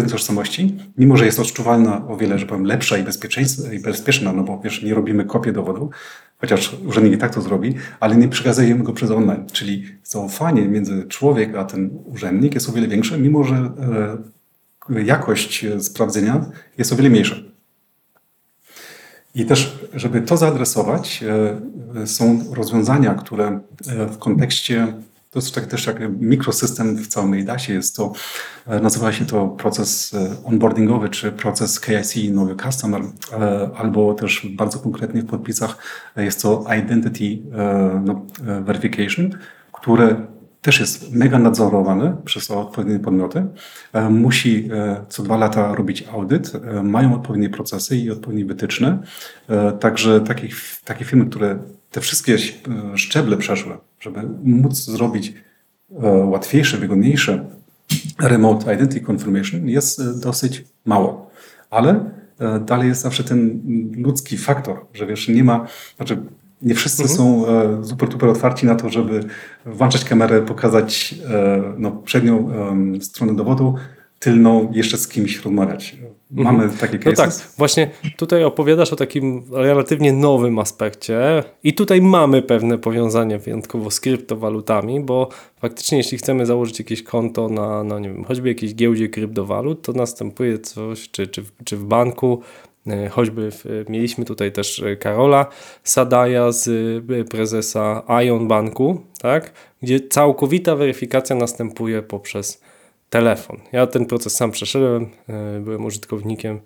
[0.09, 3.03] tożsamości, mimo że jest odczuwalna o wiele, że powiem, lepsza i
[3.83, 5.89] bezpieczna, no bo wiesz, nie robimy kopii dowodu,
[6.41, 9.45] chociaż urzędnik i tak to zrobi, ale nie przekazujemy go przez online.
[9.51, 13.71] Czyli zaufanie między człowiek a ten urzędnik jest o wiele większe, mimo że
[14.89, 16.45] e, jakość sprawdzenia
[16.77, 17.35] jest o wiele mniejsza.
[19.35, 21.23] I też, żeby to zaadresować,
[21.95, 24.93] e, są rozwiązania, które e, w kontekście
[25.29, 27.73] to jest tak też jak mikrosystem w całym EIDASie.
[27.73, 28.13] Jest to,
[28.67, 34.13] e, nazywa się to proces e, onboardingowy, czy proces KIC, Know Your Customer, e, albo
[34.13, 35.77] też bardzo konkretnie w podpisach
[36.15, 37.39] jest to Identity
[38.05, 38.25] no,
[38.61, 39.29] Verification,
[39.71, 40.27] które
[40.61, 43.45] też jest mega nadzorowane przez odpowiednie podmioty.
[44.09, 44.69] Musi
[45.09, 46.51] co dwa lata robić audyt,
[46.83, 48.99] mają odpowiednie procesy i odpowiednie wytyczne.
[49.79, 50.21] Także
[50.85, 51.59] takie firmy, które
[51.91, 52.37] te wszystkie
[52.95, 55.33] szczeble przeszły, żeby móc zrobić
[55.91, 57.45] e, łatwiejsze, wygodniejsze
[58.19, 61.29] remote identity confirmation jest e, dosyć mało.
[61.69, 63.61] Ale e, dalej jest zawsze ten
[63.97, 66.17] ludzki faktor, że wiesz, nie ma, znaczy
[66.61, 67.17] nie wszyscy mhm.
[67.17, 67.45] są
[67.83, 69.23] super, super otwarci na to, żeby
[69.65, 71.15] włączać kamerę, pokazać
[71.77, 72.49] no, przednią
[73.01, 73.75] stronę dowodu,
[74.19, 75.97] tylną jeszcze z kimś rozmawiać.
[76.31, 76.57] Mhm.
[76.57, 77.17] Mamy takie cases.
[77.17, 83.39] No tak, właśnie tutaj opowiadasz o takim relatywnie nowym aspekcie i tutaj mamy pewne powiązanie
[83.39, 85.29] wyjątkowo z kryptowalutami, bo
[85.61, 89.93] faktycznie jeśli chcemy założyć jakieś konto na, no nie wiem, choćby jakiejś giełdzie kryptowalut, to
[89.93, 92.41] następuje coś, czy, czy, czy w banku,
[92.87, 95.45] e, choćby w, mieliśmy tutaj też Karola
[95.83, 96.67] Sadaja z
[97.11, 102.61] e, prezesa Ion Banku, tak, gdzie całkowita weryfikacja następuje poprzez
[103.09, 103.59] telefon.
[103.71, 106.59] Ja ten proces sam przeszedłem, e, byłem użytkownikiem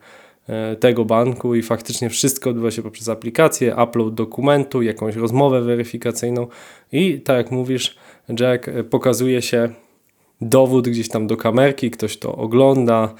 [0.47, 6.47] e, tego banku i faktycznie wszystko odbywa się poprzez aplikację, upload dokumentu, jakąś rozmowę weryfikacyjną
[6.91, 7.95] i tak jak mówisz,
[8.39, 9.69] Jack, e, pokazuje się
[10.41, 13.13] dowód gdzieś tam do kamerki, ktoś to ogląda,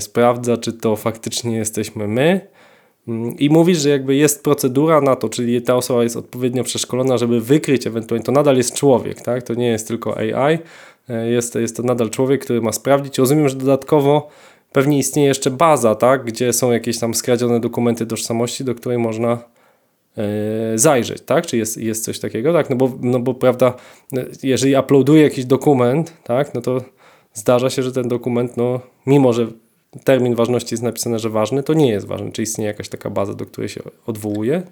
[0.00, 2.40] sprawdza, czy to faktycznie jesteśmy my.
[3.08, 7.18] Mm, I mówisz, że jakby jest procedura na to, czyli ta osoba jest odpowiednio przeszkolona,
[7.18, 9.42] żeby wykryć ewentualnie, to nadal jest człowiek, tak?
[9.42, 10.58] To nie jest tylko AI,
[11.08, 13.18] jest, jest to nadal człowiek, który ma sprawdzić.
[13.18, 14.28] Rozumiem, że dodatkowo
[14.72, 19.38] pewnie istnieje jeszcze baza, tak, gdzie są jakieś tam skradzione dokumenty tożsamości, do której można
[20.18, 21.46] e, zajrzeć, tak?
[21.46, 22.52] Czy jest, jest coś takiego?
[22.52, 23.74] Tak, no bo, no bo prawda,
[24.42, 26.80] jeżeli uploaduję jakiś dokument, tak, no to
[27.34, 29.46] zdarza się, że ten dokument, no mimo, że
[30.04, 32.32] termin ważności jest napisane, że ważny, to nie jest ważny.
[32.32, 34.62] Czy istnieje jakaś taka baza, do której się odwołuje?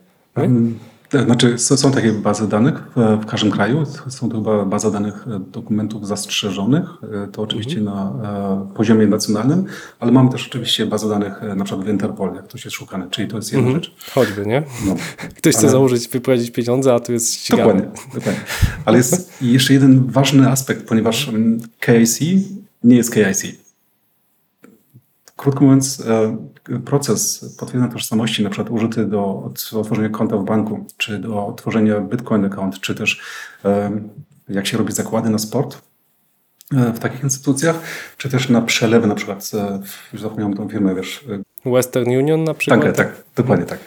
[1.11, 3.85] Znaczy, są takie bazy danych w, każdym kraju.
[4.09, 6.83] Są to chyba baza danych e, dokumentów zastrzeżonych.
[7.25, 7.97] E, to oczywiście mhm.
[7.97, 9.64] na e, poziomie nacjonalnym,
[10.01, 13.29] ale mamy też oczywiście bazę danych na przykład w Interpol, jak ktoś jest szukany, czyli
[13.29, 13.85] to jest jedna mhm.
[13.85, 13.95] rzecz.
[14.14, 14.62] Choćby, nie?
[14.87, 14.97] No.
[15.38, 15.71] Ktoś chce ale...
[15.71, 17.62] założyć, wyprowadzić pieniądze, a tu jest ścigany.
[17.62, 18.40] Dokładnie, dokładnie.
[18.85, 22.21] Ale jest jeszcze jeden ważny aspekt, ponieważ mm, KIC
[22.85, 23.45] nie jest KIC.
[25.37, 26.03] Krótko mówiąc,
[26.85, 32.45] proces potwierdzenia tożsamości, na przykład użyty do otworzenia konta w banku, czy do otworzenia Bitcoin
[32.45, 33.21] account, czy też
[33.65, 33.91] e,
[34.49, 35.83] jak się robi zakłady na sport
[36.73, 37.81] e, w takich instytucjach,
[38.17, 39.51] czy też na przelewy, na przykład,
[40.13, 41.25] już zapomniałem tą firmę, wiesz.
[41.65, 42.83] Western Union na przykład?
[42.83, 43.79] Tak, tak, dokładnie tak.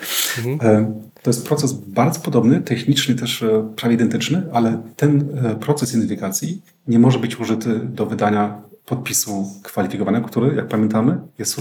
[0.46, 0.94] Mhm.
[1.24, 3.44] To jest proces bardzo podobny, technicznie też
[3.76, 5.28] prawie identyczny, ale ten
[5.60, 11.60] proces identyfikacji nie może być użyty do wydania podpisu kwalifikowanego, który, jak pamiętamy, jest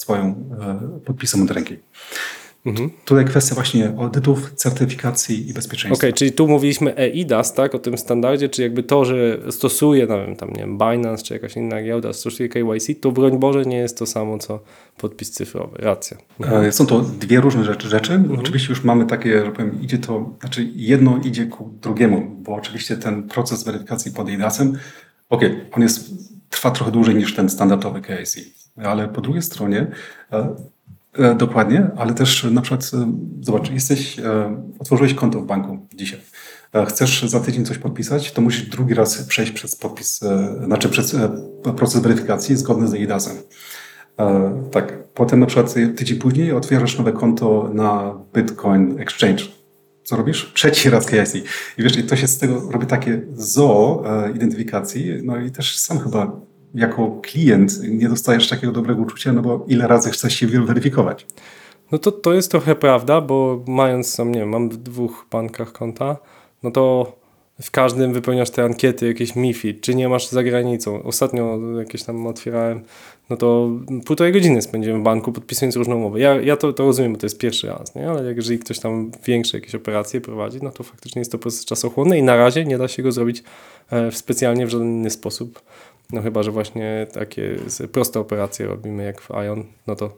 [0.00, 1.76] Twoją e, podpisem od ręki.
[2.66, 2.90] Mhm.
[3.04, 6.00] Tutaj kwestia właśnie audytów, certyfikacji i bezpieczeństwa.
[6.00, 10.06] Okej, okay, czyli tu mówiliśmy EIDAS, tak, o tym standardzie, czy jakby to, że stosuje,
[10.06, 13.62] no wiem, tam nie wiem, Binance, czy jakaś inna giełda, stosuje KYC, to broń Boże
[13.62, 14.60] nie jest to samo, co
[14.98, 15.78] podpis cyfrowy.
[15.78, 16.16] Racja.
[16.40, 16.72] Mhm.
[16.72, 17.88] Są to dwie różne rzeczy.
[17.88, 18.12] rzeczy.
[18.12, 18.40] Mhm.
[18.40, 22.96] Oczywiście już mamy takie, że powiem, idzie to, znaczy jedno idzie ku drugiemu, bo oczywiście
[22.96, 24.78] ten proces weryfikacji pod EIDASem,
[25.28, 26.10] okej, okay, on jest
[26.50, 28.36] trwa trochę dłużej niż ten standardowy KIC.
[28.84, 29.86] Ale po drugiej stronie,
[30.32, 30.56] e,
[31.18, 34.16] e, dokładnie, ale też na przykład, e, zobacz, jesteś,
[34.78, 36.20] otworzyłeś konto w banku dzisiaj.
[36.88, 40.20] Chcesz za tydzień coś podpisać, to musisz drugi raz przejść przez podpis,
[40.64, 41.16] znaczy przez
[41.76, 43.36] proces weryfikacji zgodny z EIDAS-em.
[44.70, 45.00] Tak.
[45.14, 49.44] Potem na przykład tydzień później otwierasz nowe konto na Bitcoin Exchange.
[50.10, 50.52] Co robisz?
[50.54, 51.34] Trzeci raz KYC.
[51.78, 55.10] I wiesz, i to się z tego robi takie zo e, identyfikacji.
[55.22, 56.32] No i też sam chyba
[56.74, 61.26] jako klient nie dostajesz takiego dobrego uczucia, no bo ile razy chcesz się weryfikować.
[61.92, 66.16] No to, to jest trochę prawda, bo mając nie wiem, mam w dwóch bankach konta,
[66.62, 67.12] no to
[67.62, 71.02] w każdym wypełniasz te ankiety, jakieś MIFID, czy nie masz za granicą.
[71.02, 72.82] Ostatnio jakieś tam otwierałem,
[73.30, 73.70] no to
[74.06, 76.20] półtorej godziny spędziłem w banku podpisując różne umowy.
[76.20, 78.10] Ja, ja to, to rozumiem, bo to jest pierwszy raz, nie?
[78.10, 82.18] ale jeżeli ktoś tam większe jakieś operacje prowadzi, no to faktycznie jest to proces czasochłonny
[82.18, 83.42] i na razie nie da się go zrobić
[83.92, 85.62] e, specjalnie w żaden inny sposób.
[86.12, 87.56] No chyba, że właśnie takie
[87.92, 90.16] proste operacje robimy jak w Ion, no to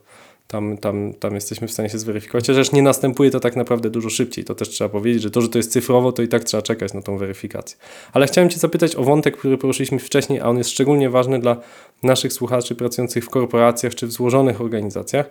[0.53, 2.47] tam, tam, tam jesteśmy w stanie się zweryfikować.
[2.47, 4.43] Chociaż nie następuje to tak naprawdę dużo szybciej.
[4.45, 6.93] To też trzeba powiedzieć, że to, że to jest cyfrowo, to i tak trzeba czekać
[6.93, 7.77] na tą weryfikację.
[8.13, 11.57] Ale chciałem Cię zapytać o wątek, który poruszyliśmy wcześniej, a on jest szczególnie ważny dla
[12.03, 15.29] naszych słuchaczy pracujących w korporacjach czy w złożonych organizacjach,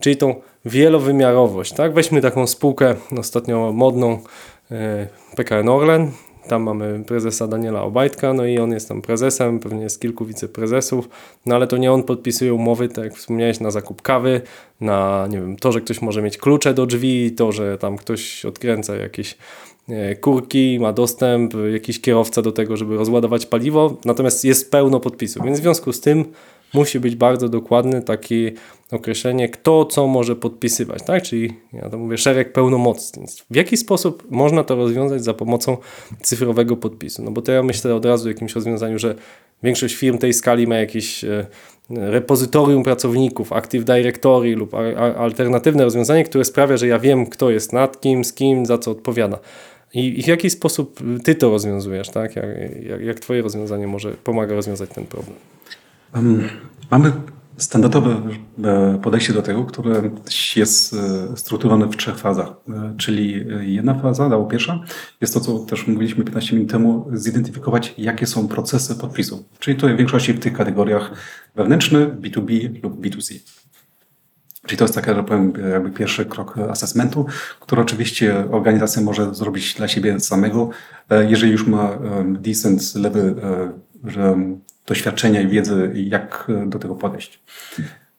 [0.00, 0.34] czyli tą
[0.64, 1.72] wielowymiarowość.
[1.72, 1.94] Tak?
[1.94, 4.18] Weźmy taką spółkę ostatnio modną
[4.70, 5.06] e,
[5.36, 6.10] PKN Orlen,
[6.48, 11.08] tam mamy prezesa Daniela Obajtka, no i on jest tam prezesem, pewnie jest kilku wiceprezesów,
[11.46, 14.40] no ale to nie on podpisuje umowy, tak jak wspomniałeś, na zakup kawy,
[14.80, 18.44] na nie wiem, to, że ktoś może mieć klucze do drzwi, to, że tam ktoś
[18.44, 19.36] odkręca jakieś
[20.20, 25.58] kurki, ma dostęp, jakiś kierowca do tego, żeby rozładować paliwo, natomiast jest pełno podpisów, więc
[25.58, 26.24] w związku z tym
[26.74, 28.52] musi być bardzo dokładne takie
[28.92, 31.22] określenie, kto co może podpisywać, tak?
[31.22, 33.46] Czyli ja to mówię szereg pełnomocnictw.
[33.50, 35.76] W jaki sposób można to rozwiązać za pomocą
[36.22, 37.22] cyfrowego podpisu?
[37.22, 39.14] No bo to ja myślę od razu o jakimś rozwiązaniu, że
[39.62, 41.46] większość firm tej skali ma jakieś e,
[41.90, 44.74] repozytorium pracowników, Active Directory lub
[45.18, 48.90] alternatywne rozwiązanie, które sprawia, że ja wiem, kto jest nad kim, z kim, za co
[48.90, 49.38] odpowiada.
[49.94, 52.36] I, w jaki sposób ty to rozwiązujesz, tak?
[52.36, 52.46] Jak,
[52.82, 55.36] jak, jak twoje rozwiązanie może pomaga rozwiązać ten problem?
[56.90, 57.12] Mamy
[57.56, 58.22] standardowe
[58.64, 60.10] e, podejście do tego, które
[60.56, 62.48] jest e, strukturowane w trzech fazach.
[62.68, 64.80] E, czyli jedna faza, albo pierwsza,
[65.20, 69.44] jest to, co też mówiliśmy 15 minut temu, zidentyfikować, jakie są procesy podpisu.
[69.58, 71.12] Czyli to w większości w tych kategoriach
[71.54, 73.34] wewnętrzny, B2B lub B2C.
[74.66, 77.26] Czyli to jest taki, że powiem, jakby pierwszy krok assessmentu,
[77.60, 80.70] który oczywiście organizacja może zrobić dla siebie samego,
[81.28, 83.34] jeżeli już ma decent level
[84.86, 87.42] doświadczenia i wiedzy, jak do tego podejść.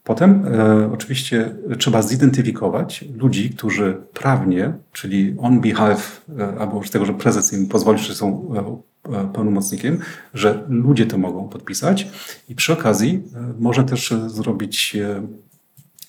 [0.05, 7.05] Potem e, oczywiście trzeba zidentyfikować ludzi, którzy prawnie, czyli on behalf, e, albo z tego,
[7.05, 9.99] że prezes im pozwoli, że są e, e, pełnomocnikiem,
[10.33, 12.07] że ludzie to mogą podpisać
[12.49, 14.97] i przy okazji e, można też zrobić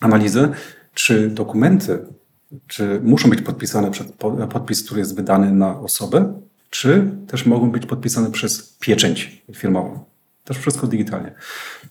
[0.01, 0.49] analizę,
[0.95, 1.99] czy dokumenty,
[2.67, 4.07] czy muszą być podpisane przez
[4.51, 10.05] podpis, który jest wydany na osobę, czy też mogą być podpisane przez pieczęć firmową.
[10.45, 11.35] Też wszystko digitalnie.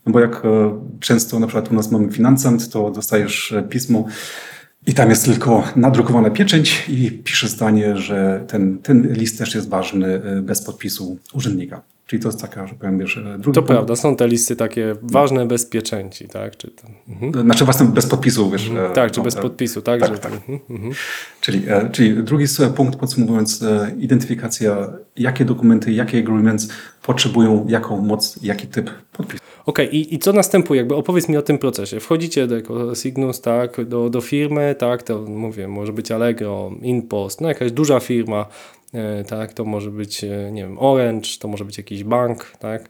[0.05, 4.05] No bo jak e, często na przykład u nas mamy finansant, to dostajesz pismo
[4.87, 9.69] i tam jest tylko nadrukowana pieczęć i pisze zdanie, że ten, ten list też jest
[9.69, 11.81] ważny e, bez podpisu urzędnika.
[12.05, 13.67] Czyli to jest taka, że powiem, wiesz, drugi To punkt.
[13.67, 16.57] prawda, są te listy takie ważne bez pieczęci, tak?
[16.57, 17.45] Czy to, mhm.
[17.45, 18.69] Znaczy własne bez podpisu, wiesz.
[18.69, 18.93] Mhm.
[18.93, 19.99] Tak, czy no, bez podpisu, tak?
[19.99, 20.33] Tak, że, tak.
[20.33, 20.93] Mhm, mhm.
[21.41, 23.63] Czyli, czyli drugi punkt podsumowując,
[23.97, 26.69] identyfikacja, jakie dokumenty, jakie agreements
[27.01, 29.43] potrzebują jaką moc, jaki typ podpisu.
[29.65, 29.99] Okej, okay.
[29.99, 30.79] I, i co następuje?
[30.79, 31.99] Jakby opowiedz mi o tym procesie.
[31.99, 37.41] Wchodzicie do jako Signus, tak, do, do firmy, tak, to mówię, może być Allegro, InPost,
[37.41, 38.45] no jakaś duża firma,
[38.93, 42.89] e, tak, to może być, e, nie wiem, Orange, to może być jakiś bank, tak,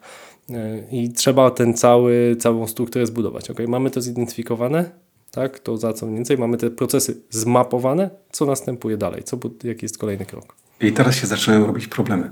[0.49, 3.49] e, i trzeba ten cały, całą strukturę zbudować.
[3.49, 3.67] Okay?
[3.67, 4.91] Mamy to zidentyfikowane,
[5.31, 9.85] tak, to za co mniej więcej, mamy te procesy zmapowane, co następuje dalej, co, jaki
[9.85, 10.55] jest kolejny krok?
[10.81, 12.31] I teraz się zaczynają robić problemy.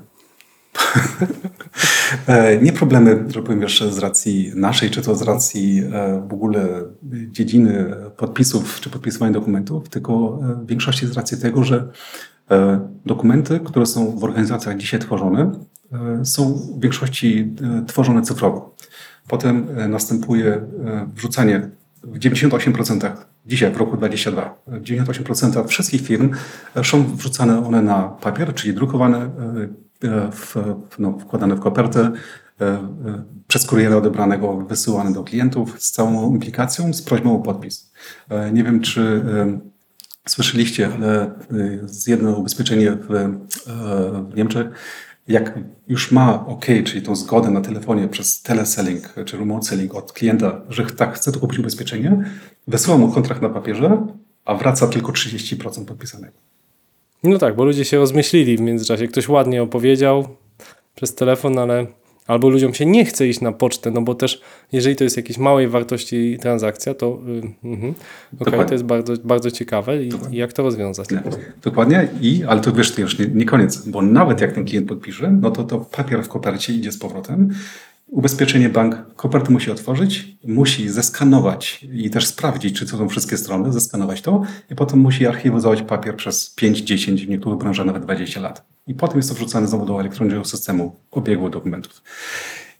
[2.27, 6.33] E, nie problemy, że powiem jeszcze z racji naszej, czy to z racji e, w
[6.33, 6.67] ogóle
[7.31, 11.87] dziedziny podpisów, czy podpisywania dokumentów, tylko e, w większości z racji tego, że
[13.05, 15.51] dokumenty, które są w organizacjach dzisiaj tworzone,
[16.23, 17.55] są w większości
[17.87, 18.75] tworzone cyfrowo.
[19.27, 20.61] Potem następuje
[21.15, 21.69] wrzucanie
[22.03, 23.11] w 98%
[23.45, 26.29] dzisiaj, w roku 2022, 98% wszystkich firm
[26.83, 29.29] są wrzucane one na papier, czyli drukowane
[30.31, 30.55] w,
[30.99, 32.11] no, wkładane w kopertę,
[32.61, 32.79] e, e,
[33.47, 37.91] przez kuriera odebranego wysyłane do klientów z całą implikacją, z prośbą o podpis.
[38.53, 39.23] Nie wiem, czy
[40.27, 41.31] słyszeliście, ale
[42.07, 43.07] jedno ubezpieczenie w,
[44.31, 44.67] w Niemczech,
[45.27, 50.13] jak już ma OK, czyli tą zgodę na telefonie przez teleselling czy remote selling od
[50.13, 52.23] klienta, że tak, chce to kupić ubezpieczenie,
[52.67, 54.07] wysyła mu kontrakt na papierze,
[54.45, 56.37] a wraca tylko 30% podpisanego.
[57.23, 59.07] No tak, bo ludzie się rozmyślili w międzyczasie.
[59.07, 60.27] Ktoś ładnie opowiedział
[60.95, 61.87] przez telefon, ale
[62.27, 65.37] albo ludziom się nie chce iść na pocztę, no bo też jeżeli to jest jakiejś
[65.37, 67.19] małej wartości transakcja, to
[67.63, 67.93] yy, yy,
[68.33, 68.65] Dokładnie.
[68.65, 71.09] to jest bardzo, bardzo ciekawe i, i jak to rozwiązać?
[71.09, 71.23] Nie,
[71.61, 74.87] Dokładnie, I, ale to wiesz, to już nie, nie koniec, bo nawet jak ten klient
[74.87, 77.49] podpisze, no to to papier w kopercie idzie z powrotem.
[78.13, 83.73] Ubezpieczenie bank kopertę musi otworzyć, musi zeskanować i też sprawdzić, czy to są wszystkie strony,
[83.73, 88.39] zeskanować to i potem musi archiwizować papier przez 5, 10, w niektórych branżach nawet 20
[88.39, 88.65] lat.
[88.87, 92.01] I potem jest to wrzucane znowu do elektronicznego systemu obiegu dokumentów.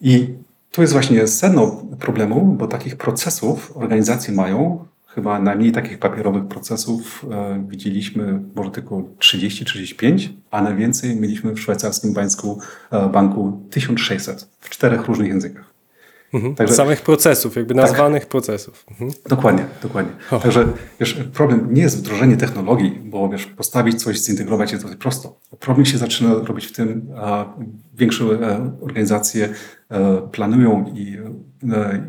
[0.02, 0.28] I
[0.72, 7.26] tu jest właśnie sedno problemu, bo takich procesów organizacje mają, chyba najmniej takich papierowych procesów
[7.32, 12.60] e, widzieliśmy może tylko 30-35, a najwięcej mieliśmy w szwajcarskim banku,
[12.92, 15.74] e, banku 1600 w czterech różnych językach.
[16.34, 16.56] Mhm.
[16.56, 18.86] Także- Samych procesów, jakby nazwanych procesów.
[18.92, 19.12] Mhm.
[19.30, 20.12] Dokładnie, dokładnie.
[20.32, 20.40] O.
[20.40, 20.68] Także
[21.00, 25.40] wiesz, problem nie jest wdrożenie technologii, bo wiesz, postawić coś, zintegrować jest dosyć prosto.
[25.60, 27.54] Problem się zaczyna robić w tym, a
[27.94, 29.50] większe e, organizacje
[30.32, 31.18] planują i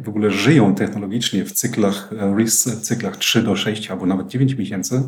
[0.03, 4.55] w ogóle żyją technologicznie w cyklach e, RIS, cyklach 3 do 6 albo nawet 9
[4.55, 5.03] miesięcy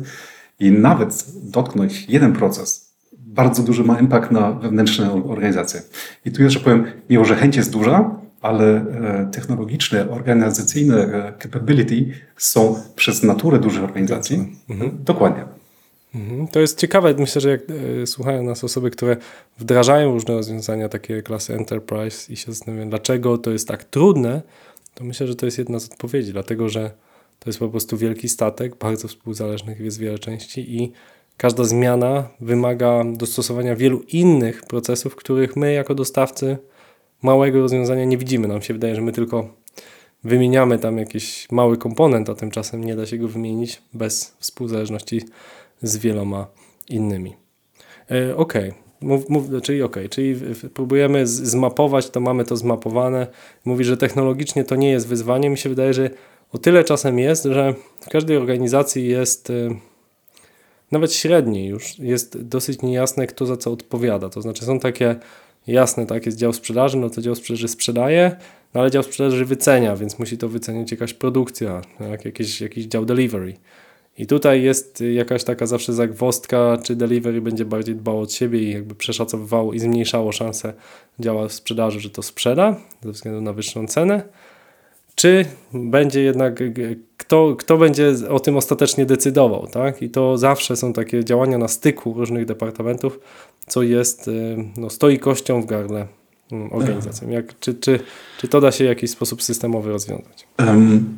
[0.59, 2.87] i nawet dotknąć jeden proces
[3.37, 5.81] bardzo duży ma impact na wewnętrzne organizacje.
[6.25, 11.33] I tu jest, że powiem, mimo że chęć jest duża, ale e, technologiczne, organizacyjne e,
[11.43, 14.55] capability są przez naturę dużych organizacji.
[14.99, 15.56] Dokładnie.
[16.15, 16.47] Mhm.
[16.47, 17.13] To jest ciekawe.
[17.17, 17.61] Myślę, że jak
[18.01, 19.17] e, słuchają nas osoby, które
[19.57, 24.41] wdrażają różne rozwiązania takie klasy enterprise i się zastanawiają, dlaczego to jest tak trudne,
[24.93, 26.91] to myślę, że to jest jedna z odpowiedzi, dlatego że
[27.39, 30.91] to jest po prostu wielki statek, bardzo współzależnych jest wiele części i
[31.37, 36.57] każda zmiana wymaga dostosowania wielu innych procesów, których my jako dostawcy
[37.21, 38.47] małego rozwiązania nie widzimy.
[38.47, 39.53] Nam się wydaje, że my tylko
[40.23, 45.21] wymieniamy tam jakiś mały komponent, a tymczasem nie da się go wymienić bez współzależności
[45.81, 46.47] z wieloma
[46.89, 47.35] innymi.
[48.11, 53.27] E, Okej, mów, mów, czyli okej, czyli w- w- próbujemy zmapować, to mamy to zmapowane.
[53.65, 55.49] Mówi, że technologicznie to nie jest wyzwanie.
[55.49, 56.09] Mi się wydaje, że
[56.51, 59.53] o tyle czasem jest, że w każdej organizacji jest, e,
[60.91, 64.29] nawet średniej już, jest dosyć niejasne, kto za co odpowiada.
[64.29, 65.15] To znaczy są takie
[65.67, 68.35] jasne, tak, jest dział sprzedaży, no to dział sprzedaży sprzedaje,
[68.73, 73.05] no ale dział sprzedaży wycenia, więc musi to wycenić jakaś produkcja, tak, jakiś, jakiś dział
[73.05, 73.53] delivery.
[74.17, 78.71] I tutaj jest jakaś taka zawsze zagwozdka, czy delivery będzie bardziej dbało od siebie i
[78.71, 80.73] jakby przeszacowywało i zmniejszało szanse
[81.19, 84.23] działa sprzedaży, że to sprzeda ze względu na wyższą cenę,
[85.15, 86.63] czy będzie jednak,
[87.17, 90.01] kto, kto będzie o tym ostatecznie decydował, tak?
[90.01, 93.19] I to zawsze są takie działania na styku różnych departamentów,
[93.67, 96.07] co jest, y, no, stoi kością w gardle
[96.51, 97.31] mm, organizacjom.
[97.31, 97.99] Jak, czy, czy,
[98.39, 100.47] czy to da się w jakiś sposób systemowy rozwiązać?
[100.57, 101.17] Em,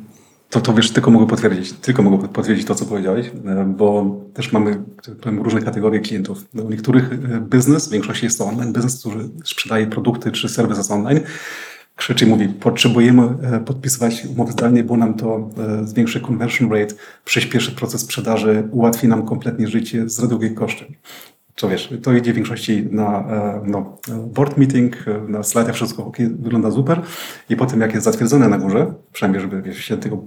[0.50, 4.52] To, to wiesz, tylko mogę potwierdzić, tylko mogę potwierdzić to, co powiedziałeś, e, bo też
[4.52, 6.44] mamy tak powiem, różne kategorie klientów.
[6.54, 10.48] No, U niektórych e, biznes, w większości jest to online biznes, który sprzedaje produkty czy
[10.48, 11.20] serwisy online,
[11.96, 15.50] krzyczy mówi, potrzebujemy e, podpisywać umowy zdalnie, bo nam to
[15.84, 20.84] zwiększy conversion rate, przyspieszy proces sprzedaży, ułatwi nam kompletnie życie, zredukuje koszty.
[21.60, 26.12] Co wiesz, to idzie w większości na e, no, board meeting, e, na slajdach wszystko
[26.18, 27.02] wygląda super
[27.48, 30.24] i potem jak jest zatwierdzone na górze, przynajmniej żeby wiesz, się tego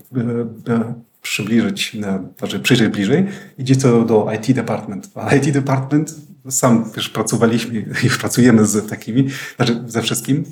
[0.70, 1.98] e, przybliżyć,
[2.40, 3.26] znaczy przyjrzeć bliżej,
[3.58, 5.10] idzie to do IT department.
[5.16, 6.16] A IT department,
[6.50, 10.44] sam wiesz, pracowaliśmy i pracujemy z takimi, znaczy ze wszystkim,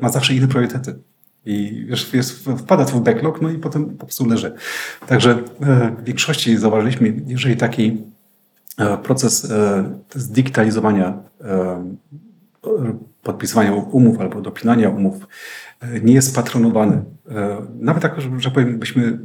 [0.00, 0.94] ma zawsze inne priorytety.
[1.46, 4.52] I wiesz, jest, wpada to w backlog, no i potem po prostu leży.
[5.06, 5.42] Także
[6.00, 7.98] w większości zauważyliśmy, jeżeli taki
[9.02, 11.84] proces e, zdigitalizowania, e,
[13.22, 15.26] podpisywania umów albo dopinania umów
[15.80, 17.04] e, nie jest patronowany.
[17.30, 19.18] E, Nawet tak, że powiem, byśmy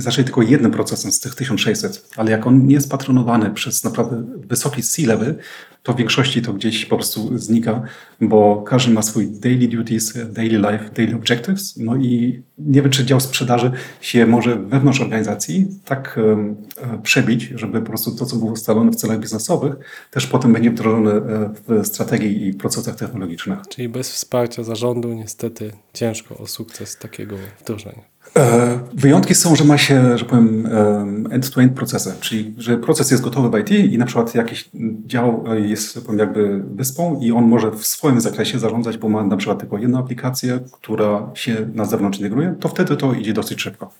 [0.00, 4.24] zaczęli tylko jednym procesem z tych 1600, ale jak on nie jest patronowany przez naprawdę
[4.48, 5.38] wysoki C-level,
[5.84, 7.82] to w większości to gdzieś po prostu znika,
[8.20, 13.04] bo każdy ma swój daily duties, daily life, daily objectives, no i nie wiem, czy
[13.04, 18.52] dział sprzedaży się może wewnątrz organizacji tak e, przebić, żeby po prostu to, co było
[18.52, 19.74] ustalone w celach biznesowych,
[20.10, 21.20] też potem będzie wdrożone e,
[21.68, 23.58] w strategii i procesach technologicznych.
[23.68, 28.13] Czyli bez wsparcia zarządu niestety ciężko o sukces takiego wdrożenia.
[28.38, 33.22] E, Wyjątki są, że ma się, że powiem, em, end-to-end procesy, czyli że proces jest
[33.22, 34.70] gotowy w IT i na przykład jakiś
[35.06, 39.36] dział jest powiem, jakby wyspą i on może w swoim zakresie zarządzać, bo ma na
[39.36, 43.90] przykład tylko jedną aplikację, która się na zewnątrz integruje, to wtedy to idzie dosyć szybko.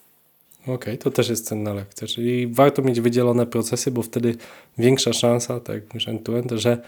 [0.66, 4.34] Okej, to też jest cenna lekcja, czyli warto mieć wydzielone procesy, bo wtedy
[4.78, 6.78] większa szansa, tak mówisz end-to-end, że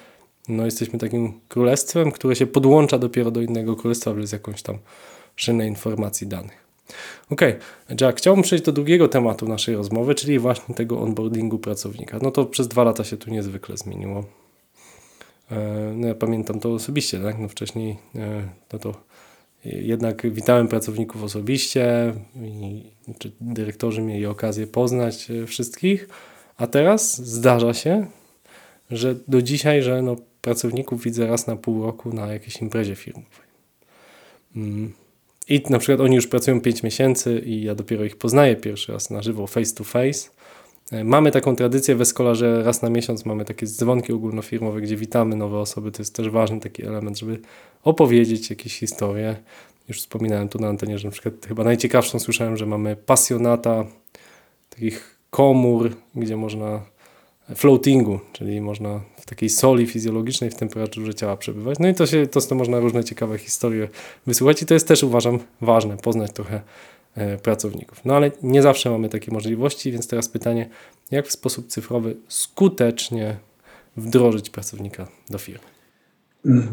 [0.49, 4.79] no, jesteśmy takim królestwem, które się podłącza dopiero do innego królestwa z jakąś tam
[5.37, 6.66] szynę informacji danych.
[7.31, 7.55] Okej,
[8.01, 12.19] Jack, chciałbym przejść do drugiego tematu naszej rozmowy, czyli właśnie tego onboardingu pracownika.
[12.23, 14.25] No to przez dwa lata się tu niezwykle zmieniło.
[15.51, 17.39] E, No ja pamiętam to osobiście, tak?
[17.39, 18.95] No wcześniej e, no to
[19.65, 22.83] jednak witałem pracowników osobiście i
[23.19, 26.09] czy dyrektorzy mieli okazję poznać e, wszystkich,
[26.57, 28.07] a teraz zdarza się,
[28.91, 33.47] że do dzisiaj, że no pracowników widzę raz na pół roku na jakiejś imprezie firmowej.
[34.57, 34.93] Mm.
[35.49, 39.11] I na przykład oni już pracują 5 miesięcy i ja dopiero ich poznaję pierwszy raz
[39.11, 40.31] na żywo, face to face.
[40.93, 44.97] E, Mamy taką tradycję w Escola, że raz na miesiąc mamy takie dzwonki ogólnofirmowe, gdzie
[44.97, 45.93] witamy nowe osoby.
[45.93, 47.41] To jest też ważny taki element, żeby
[47.83, 49.37] opowiedzieć jakieś historie.
[49.89, 53.85] Już wspominałem tu na antenie, że na przykład chyba najciekawszą słyszałem, że mamy pasjonata
[54.71, 56.83] takich komór, gdzie można
[57.55, 61.79] floatingu, czyli można takiej soli fizjologicznej w temperaturze ciała przebywać.
[61.79, 63.89] No i to się, to, to można różne ciekawe historie
[64.27, 66.61] wysłuchać i to jest też uważam ważne, poznać trochę
[67.15, 68.05] e, pracowników.
[68.05, 70.69] No ale nie zawsze mamy takie możliwości, więc teraz pytanie,
[71.11, 73.37] jak w sposób cyfrowy skutecznie
[73.97, 75.77] wdrożyć pracownika do firmy?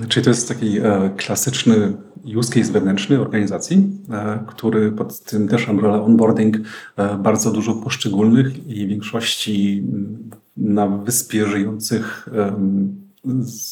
[0.09, 1.93] Czyli to jest taki e, klasyczny
[2.35, 6.57] use case wewnętrzny organizacji, e, który pod tym też umbrella onboarding
[6.97, 9.83] e, bardzo dużo poszczególnych i większości
[10.57, 12.29] na wyspie żyjących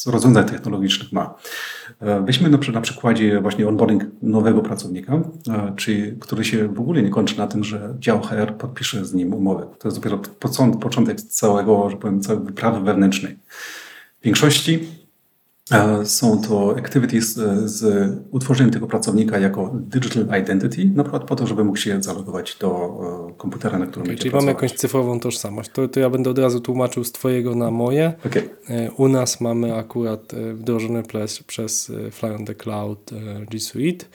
[0.07, 1.35] rozwiązań technologicznych ma.
[1.99, 5.13] E, Weźmy na, na przykładzie właśnie onboarding nowego pracownika,
[5.49, 9.13] e, czyli, który się w ogóle nie kończy na tym, że dział HR podpisze z
[9.13, 9.67] nim umowę.
[9.79, 13.37] To jest dopiero począt- początek całego, że powiem, całej wyprawy wewnętrznej.
[14.21, 14.87] W większości
[16.03, 21.47] Są to activities e, z utworzeniem tego pracownika jako digital identity, na przykład po to,
[21.47, 22.99] żeby mógł się zalogować do
[23.29, 25.69] e, komputera, na którym Okay, czyli mamy jakąś cyfrową tożsamość.
[25.73, 28.13] To, to ja będę od razu tłumaczył z Twojego na moje.
[28.25, 28.49] Okej.
[28.69, 33.11] E, U nas mamy akurat wdrożony przez, przez Fly on the Cloud
[33.51, 34.05] G Suite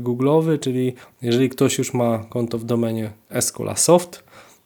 [0.00, 4.24] Google'owy, czyli jeżeli ktoś już ma konto w domenie Escola Soft,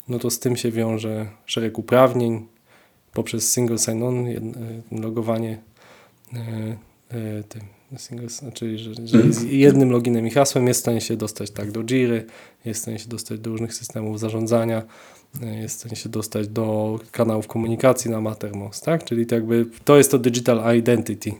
[0.08, 2.46] no to z tym się wiąże szereg uprawnień
[3.14, 4.26] poprzez single sign-on,
[4.92, 5.58] logowanie
[7.48, 7.62] tym
[7.98, 11.72] single, czyli że, że z jednym loginem i hasłem jest w stanie się dostać tak
[11.72, 12.26] do Jiry,
[12.64, 14.82] jest w stanie się dostać do różnych systemów zarządzania,
[15.42, 19.04] e, jest w stanie się dostać do kanałów komunikacji na Mattermost, tak?
[19.04, 21.32] Czyli to jakby to jest to digital identity.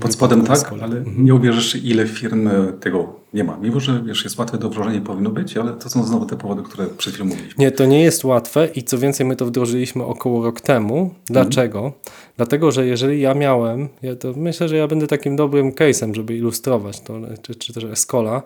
[0.00, 1.24] Pod spodem tak, ale Mhm.
[1.24, 3.56] nie uwierzysz, ile firm e, tego nie ma.
[3.56, 6.62] Mimo, że wiesz, jest łatwe do wdrożenia, powinno być, ale to są znowu te powody,
[6.62, 7.54] które przed chwilą mówiliśmy.
[7.64, 11.14] Nie, to nie jest łatwe i co więcej, my to wdrożyliśmy około rok temu.
[11.26, 11.92] Dlaczego?
[12.36, 16.36] Dlatego, że jeżeli ja miałem, ja to myślę, że ja będę takim dobrym case'em, żeby
[16.36, 18.42] ilustrować to, czy, czy też Escola,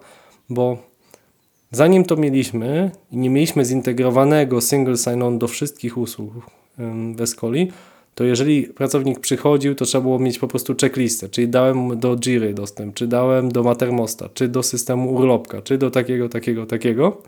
[0.50, 0.78] bo
[1.70, 6.32] zanim to mieliśmy i nie mieliśmy zintegrowanego single sign-on do wszystkich usług
[7.16, 7.72] w Escoli,
[8.14, 12.54] to jeżeli pracownik przychodził, to trzeba było mieć po prostu checklistę, czyli dałem do Jiry
[12.54, 17.22] dostęp, czy dałem do Mattermosta, czy do systemu urlopka, czy do takiego, takiego, takiego.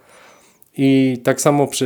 [0.79, 1.85] I tak samo przy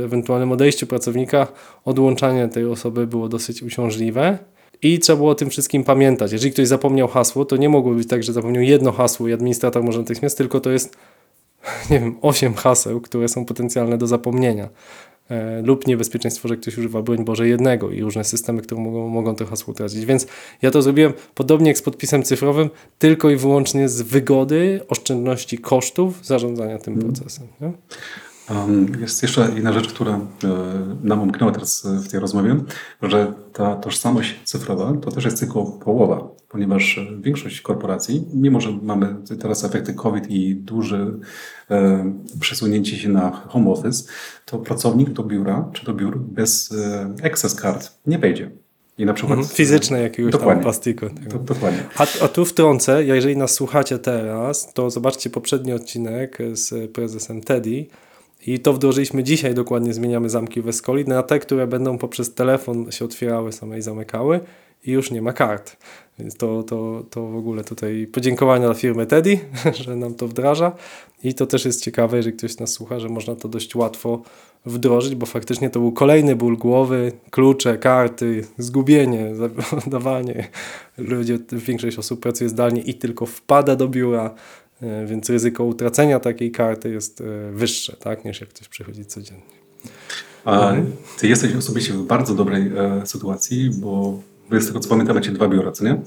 [0.00, 1.46] y, ewentualnym odejściu pracownika
[1.84, 4.38] odłączanie tej osoby było dosyć uciążliwe.
[4.82, 6.32] I trzeba było o tym wszystkim pamiętać.
[6.32, 9.82] Jeżeli ktoś zapomniał hasło, to nie mogło być tak, że zapomniał jedno hasło i administrator
[9.82, 10.96] może natychmiast, tylko to jest,
[11.90, 14.68] nie wiem, osiem haseł, które są potencjalne do zapomnienia.
[15.30, 19.34] E, lub niebezpieczeństwo, że ktoś używa, broń Boże, jednego i różne systemy, które mogą, mogą
[19.34, 20.06] to hasło tracić.
[20.06, 20.26] Więc
[20.62, 26.26] ja to zrobiłem podobnie jak z podpisem cyfrowym, tylko i wyłącznie z wygody, oszczędności kosztów
[26.26, 27.46] zarządzania tym procesem.
[27.60, 27.72] Nie?
[28.56, 30.20] Um, Jest jeszcze jedna rzecz, która e,
[31.02, 32.56] nam umknęła teraz w tej rozmowie,
[33.02, 38.78] że ta tożsamość cyfrowa to też jest tylko połowa, ponieważ e, większość korporacji, mimo że
[38.82, 41.12] mamy teraz efekty COVID i duże
[41.70, 44.04] e, przesunięcie się na home office,
[44.46, 48.50] to pracownik do biura czy do biur bez e, access card nie wejdzie.
[48.98, 50.62] I na przykład Mhm, Fizyczne jakiegoś tam Dokładnie.
[50.62, 51.06] plastiku.
[51.30, 51.82] To, dokładnie.
[51.96, 57.86] A, a tu wtrącę, jeżeli nas słuchacie teraz, to zobaczcie poprzedni odcinek z prezesem Teddy
[58.46, 62.90] i to wdrożyliśmy dzisiaj, dokładnie zmieniamy zamki w Escoli na te, które będą poprzez telefon
[62.92, 64.40] się otwierały same i zamykały
[64.84, 65.76] i już nie ma kart.
[66.22, 69.38] Więc to, to, to w ogóle tutaj podziękowania dla firmy Teddy,
[69.84, 70.72] że nam to wdraża
[71.24, 74.22] i to też jest ciekawe, jeżeli ktoś nas słucha, że można to dość łatwo
[74.66, 79.32] wdrożyć, bo faktycznie to był kolejny ból głowy, klucze, karty, zgubienie,
[79.86, 80.48] dawanie.
[80.98, 84.34] Ludzie, większość osób pracuje zdalnie i tylko wpada do biura,
[84.82, 89.62] e, więc ryzyko utracenia takiej karty jest e, wyższe, tak, niż jak ktoś przychodzi codziennie.
[90.44, 90.72] A
[91.18, 94.18] ty jesteś osobiście w bardzo dobrej e, sytuacji, bo
[94.52, 96.02] wy z tego co pamiętam macie dwa biura, co nie?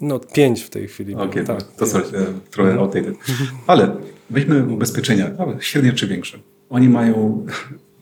[0.00, 1.14] No, pięć w tej chwili.
[1.14, 1.72] Okej, było, tak.
[1.72, 3.14] to coś e, trochę outdated.
[3.66, 3.96] Ale
[4.30, 5.30] weźmy ubezpieczenia,
[5.60, 6.38] średnie czy większe.
[6.70, 7.46] Oni mają,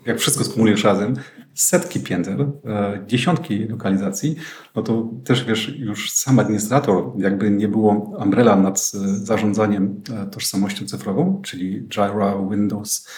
[0.06, 1.14] jak wszystko skumulujesz razem,
[1.54, 4.36] setki pięter, e, dziesiątki lokalizacji,
[4.74, 7.92] no to też wiesz, już sam administrator, jakby nie było
[8.24, 13.08] umbrella nad e, zarządzaniem e, tożsamością cyfrową, czyli Jira, Windows,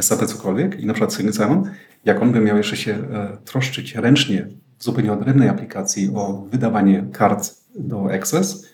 [0.00, 1.70] SAP, cokolwiek i na przykład Simon,
[2.04, 2.98] jak on by miał jeszcze się
[3.44, 4.48] troszczyć ręcznie
[4.78, 8.66] w zupełnie odrębnej aplikacji o wydawanie kart do Access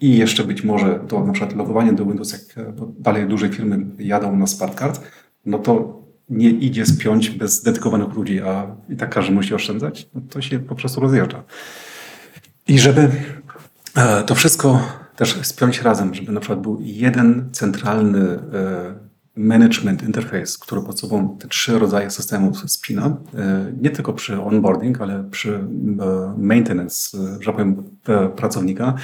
[0.00, 3.86] i jeszcze być może do na przykład logowania do Windows, jak bo dalej duże firmy
[3.98, 5.00] jadą na smart card,
[5.46, 10.20] no to nie idzie spiąć bez dedykowanych ludzi, a i tak każdy musi oszczędzać, no
[10.30, 11.44] to się po prostu rozjeżdża.
[12.68, 13.10] I żeby
[13.96, 14.80] e, to wszystko
[15.16, 19.05] też spiąć razem, żeby na przykład był jeden centralny e,
[19.36, 25.00] management interface, który pod sobą te trzy rodzaje systemów spina, e, nie tylko przy onboarding,
[25.00, 25.64] ale przy
[26.36, 27.82] maintenance, że tak powiem,
[28.36, 28.94] pracownika.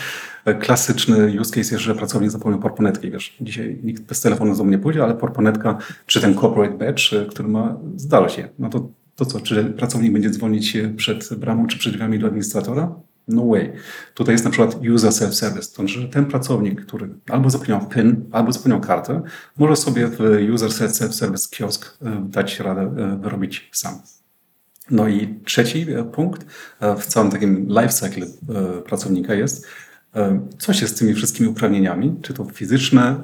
[0.61, 3.11] Klasyczny use case jest, że pracownik zapomniał portmonetki.
[3.11, 7.49] Wiesz, dzisiaj nikt bez telefonu z nie pójdzie, ale portmonetka, czy ten corporate badge, który
[7.49, 8.49] ma, zdarza się.
[8.59, 12.95] No to, to co, czy pracownik będzie dzwonić przed bramą, czy przed drzwiami do administratora?
[13.29, 13.73] No way.
[14.15, 18.53] Tutaj jest na przykład user self-service, to znaczy, ten pracownik, który albo zapomniał PIN, albo
[18.53, 19.23] zapomniał kartę,
[19.59, 20.21] może sobie w
[20.53, 23.95] user self-service kiosk e, dać radę e, wyrobić sam.
[24.91, 26.47] No i trzeci e, punkt
[26.99, 28.27] w całym takim lifecycle
[28.85, 29.67] pracownika jest,
[30.59, 33.23] co się z tymi wszystkimi uprawnieniami, czy to fizyczne,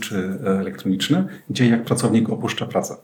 [0.00, 2.96] czy elektroniczne, dzieje jak pracownik opuszcza pracę.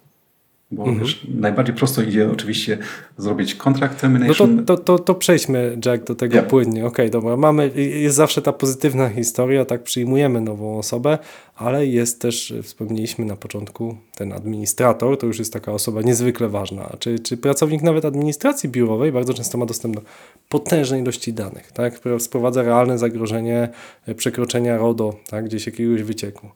[0.73, 1.01] Bo mhm.
[1.01, 2.79] wiesz, najbardziej prosto idzie oczywiście
[3.17, 4.57] zrobić contract termination.
[4.57, 6.47] No to, to, to, to przejdźmy, Jack, do tego yeah.
[6.47, 6.87] płynnie.
[6.87, 7.37] Okej, okay, dobra.
[7.37, 11.19] Mamy, jest zawsze ta pozytywna historia, tak przyjmujemy nową osobę,
[11.57, 16.97] ale jest też, wspomnieliśmy na początku, ten administrator, to już jest taka osoba niezwykle ważna.
[16.99, 20.03] Czy, czy pracownik nawet administracji biurowej bardzo często ma dostęp do
[20.49, 22.01] potężnej ilości danych, tak?
[22.19, 23.69] Sprowadza realne zagrożenie
[24.17, 25.45] przekroczenia RODO, tak?
[25.45, 26.49] Gdzieś jakiegoś wycieku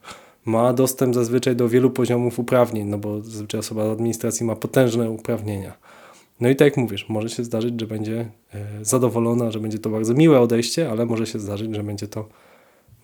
[0.45, 5.11] ma dostęp zazwyczaj do wielu poziomów uprawnień, no bo zazwyczaj osoba z administracji ma potężne
[5.11, 5.73] uprawnienia.
[6.41, 9.91] No i tak jak mówisz, może się zdarzyć, że będzie e, zadowolona, że będzie to
[9.91, 12.29] bardzo miłe odejście, ale może się zdarzyć, że będzie to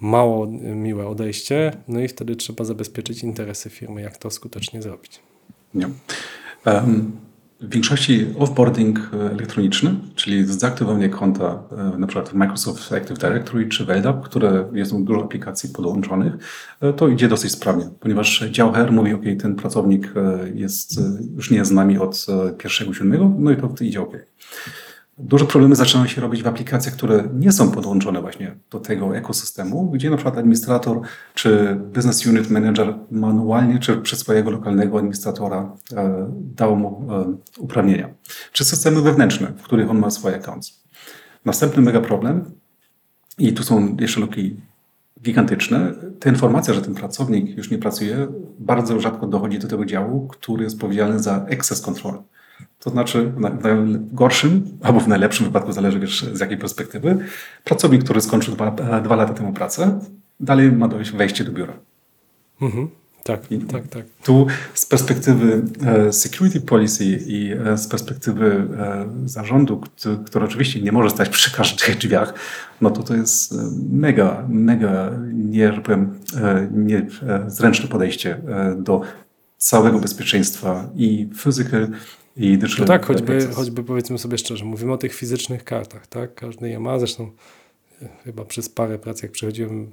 [0.01, 5.21] mało e, miłe odejście, no i wtedy trzeba zabezpieczyć interesy firmy, jak to skutecznie zrobić.
[5.75, 5.89] Nie.
[6.67, 7.13] Um,
[7.61, 13.69] w większości offboarding e, elektroniczny, czyli zaktywowanie konta e, na przykład w Microsoft Active Directory
[13.69, 16.35] czy w LDAP, które jest dużo aplikacji podłączonych,
[16.81, 20.15] e, to idzie dosyć sprawnie, ponieważ dział HR mówi, ok, ten pracownik
[20.55, 21.01] jest,
[21.37, 24.17] już nie jest z nami od 1.7, no i to idzie ok.
[25.23, 29.91] Duże problemy zaczynają się robić w aplikacjach, które nie są podłączone właśnie do tego ekosystemu,
[29.91, 31.01] gdzie na przykład administrator
[31.35, 38.09] czy business unit manager manualnie czy przez swojego lokalnego administratora e, dał mu e, uprawnienia.
[38.53, 40.83] Czy systemy wewnętrzne, w których on ma swoje accounts.
[41.45, 42.45] Następny mega problem
[43.39, 44.57] i tu są jeszcze luki
[45.23, 45.95] gigantyczne.
[46.21, 48.27] Ta informacja, że ten pracownik już nie pracuje,
[48.59, 52.23] bardzo rzadko dochodzi do tego działu, który jest odpowiedzialny za access control.
[52.81, 57.19] To znaczy w najgorszym albo w najlepszym wypadku, zależy wiesz, z jakiej perspektywy,
[57.65, 58.71] pracownik, który skończył dwa,
[59.01, 60.01] dwa lata temu pracę,
[60.41, 61.75] dalej ma dojść wejście do biura.
[62.61, 62.89] Mhm.
[63.23, 64.05] Tak, I tak, tak.
[64.25, 69.83] Tu z perspektywy e, security policy i e, z perspektywy e, zarządu,
[70.27, 72.35] który oczywiście nie może stać przy każdych drzwiach,
[72.81, 73.55] no to to jest
[73.91, 76.19] mega, mega nie, że powiem,
[76.73, 78.41] niezręczne podejście
[78.77, 79.01] do
[79.59, 81.89] całego bezpieczeństwa i physical,
[82.41, 86.35] i no tak, choćby, choćby powiedzmy sobie szczerze, mówimy o tych fizycznych kartach, tak?
[86.35, 87.31] Każdy je ma, zresztą
[88.03, 89.91] e, chyba przez parę prac, jak przechodziłem,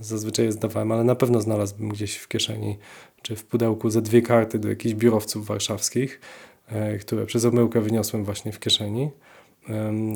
[0.00, 2.78] zazwyczaj je zdawałem, ale na pewno znalazłbym gdzieś w kieszeni
[3.22, 6.20] czy w pudełku ze dwie karty do jakichś biurowców warszawskich,
[6.68, 9.10] e, które przez omyłkę wyniosłem właśnie w kieszeni.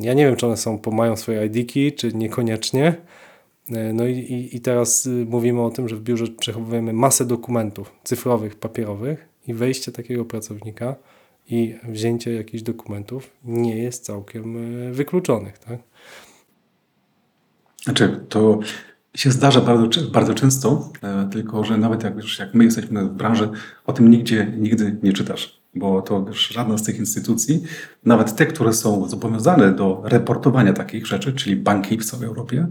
[0.01, 2.97] Ja nie wiem, czy one są, mają swoje ID-ki, czy niekoniecznie.
[3.70, 7.93] E, no i, i teraz y, mówimy o tym, że w biurze przechowujemy masę dokumentów
[8.05, 10.97] cyfrowych, papierowych i wejście takiego pracownika
[11.47, 15.59] i wzięcie jakichś dokumentów nie jest całkiem e, wykluczonych.
[15.59, 15.78] Tak?
[17.84, 18.61] Znaczy, to
[19.14, 23.12] się zdarza bardzo, bardzo często, e, tylko że nawet jak, już jak my jesteśmy w
[23.12, 23.51] branży,
[23.86, 27.62] o tym nigdzie, nigdy nie czytasz, bo to już żadna z tych instytucji,
[28.05, 32.66] nawet te, które są zobowiązane do reportowania takich rzeczy, czyli banki w całej Europie,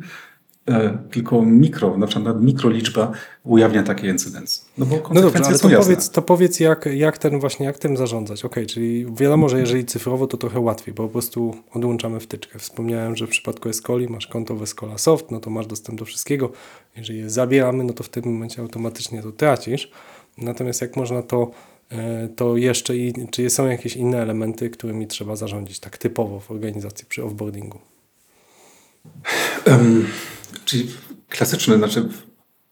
[1.11, 3.11] tylko mikro, na przykład mikroliczba
[3.43, 4.64] ujawnia takie incydencje.
[4.78, 7.97] No, bo no dobrze, ale to powiedz, to powiedz jak, jak ten właśnie, jak tym
[7.97, 8.45] zarządzać.
[8.45, 12.59] Ok, czyli wiadomo, że jeżeli cyfrowo, to trochę łatwiej, bo po prostu odłączamy wtyczkę.
[12.59, 16.05] Wspomniałem, że w przypadku Escoli masz konto w Escola Soft, no to masz dostęp do
[16.05, 16.51] wszystkiego.
[16.97, 19.91] Jeżeli je zabieramy, no to w tym momencie automatycznie to tracisz.
[20.38, 21.51] Natomiast jak można to
[21.91, 26.51] e, to jeszcze, i, czy są jakieś inne elementy, którymi trzeba zarządzić tak typowo w
[26.51, 27.80] organizacji przy offboardingu?
[29.68, 30.05] Um,
[30.66, 30.91] Czyli
[31.30, 32.10] klasyczny, znaczy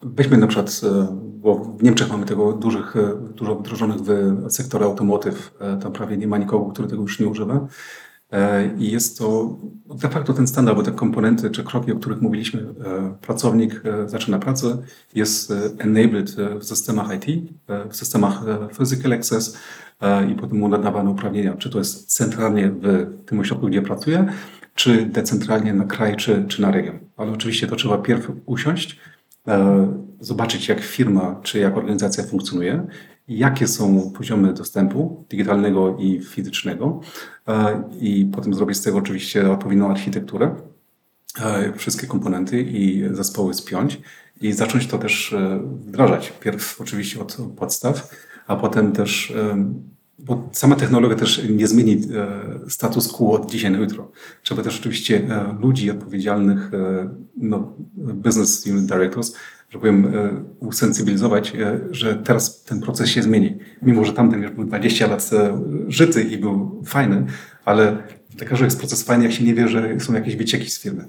[0.04, 4.84] weźmy na przykład, e, bo w Niemczech mamy tego dużych, e, dużo wdrożonych w sektor
[4.84, 7.68] automotyw, e, tam prawie nie ma nikogo, który tego już nie używa.
[8.78, 9.58] I jest to
[9.96, 12.74] de facto ten standard, bo te komponenty czy kroki, o których mówiliśmy,
[13.22, 14.78] pracownik zaczyna pracę,
[15.16, 17.50] jest enabled w systemach IT,
[17.90, 18.44] w systemach
[18.78, 19.58] physical access
[20.32, 24.34] i potem mu nadawane uprawnienia, czy to jest centralnie w tym ośrodku, gdzie pracuje,
[24.76, 27.00] czy decentralnie na kraj, czy, czy na region.
[27.18, 29.00] Ale oczywiście to trzeba pierw usiąść,
[30.20, 32.88] zobaczyć jak firma, czy jak organizacja funkcjonuje,
[33.28, 37.02] jakie są poziomy dostępu digitalnego i fizycznego
[37.48, 40.56] e, i potem zrobić z tego oczywiście odpowiednią architekturę,
[41.42, 44.02] e, wszystkie komponenty i zespoły spiąć
[44.42, 46.34] i zacząć to też e, wdrażać.
[46.40, 48.12] Pierw oczywiście od podstaw,
[48.48, 49.34] a potem też
[50.26, 52.02] bo sama technologia też nie zmieni
[52.68, 54.12] status quo od dzisiaj na jutro.
[54.44, 55.28] Trzeba też oczywiście
[55.60, 56.72] ludzi odpowiedzialnych,
[57.38, 59.34] no, business unit directors,
[59.72, 63.58] że powiem, e, usensybilizować, e, że teraz ten proces się zmieni.
[63.82, 67.26] Mimo, że tamten już był 20 lat e, żyty i był fajny,
[67.66, 67.98] ale
[68.30, 71.08] dla każdego jest proces fajny, jak się nie wie, że są jakieś wycieki z firmy.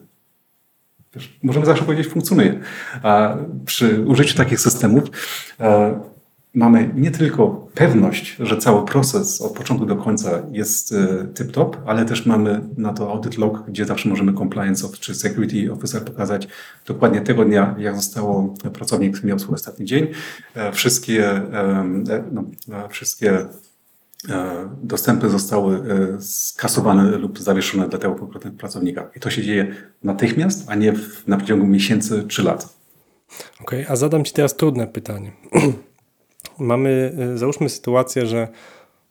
[1.14, 2.60] Wiesz, możemy zawsze powiedzieć, funkcjonuje.
[3.02, 3.36] A
[3.66, 5.04] przy użyciu takich systemów
[6.54, 10.96] mamy nie tylko pewność, że cały proces od początku do końca jest e,
[11.34, 15.72] tip-top, ale też mamy na to audit log, gdzie zawsze możemy compliance of, czy security
[15.72, 16.48] officer pokazać
[16.86, 20.06] dokładnie tego dnia, jak zostało pracownik miał swój ostatni dzień.
[20.54, 22.44] E, wszystkie, e, no,
[22.88, 23.46] wszystkie
[24.82, 25.82] dostępy zostały
[26.20, 28.14] skasowane lub zawieszone dla tego
[28.58, 29.10] pracownika.
[29.16, 32.76] I to się dzieje natychmiast, a nie w, na przeciągu miesięcy czy lat.
[33.60, 35.32] Okej, okay, a zadam Ci teraz trudne pytanie.
[36.58, 38.48] mamy, y, załóżmy sytuację, że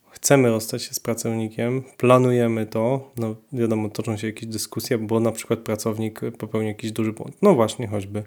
[0.09, 5.31] chcemy rozstać się z pracownikiem, planujemy to, no wiadomo, toczą się jakieś dyskusje, bo na
[5.31, 7.35] przykład pracownik popełnił jakiś duży błąd.
[7.41, 8.23] No właśnie, choćby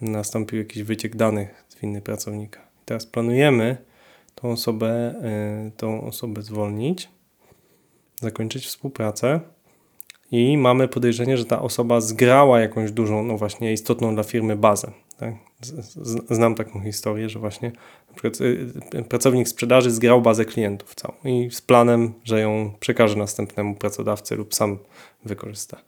[0.00, 2.60] nastąpił jakiś wyciek danych z winy pracownika.
[2.84, 3.76] teraz planujemy
[4.34, 5.14] tą osobę,
[5.68, 7.08] y, tą osobę zwolnić,
[8.20, 9.40] zakończyć współpracę
[10.30, 14.92] i mamy podejrzenie, że ta osoba zgrała jakąś dużą, no właśnie istotną dla firmy bazę.
[15.16, 15.34] Tak?
[16.30, 17.72] Znam taką historię, że właśnie
[18.24, 23.74] y, y, pracownik sprzedaży zgrał bazę klientów całą i z planem, że ją przekaże następnemu
[23.74, 24.78] pracodawcy lub sam
[25.24, 25.80] wykorzysta.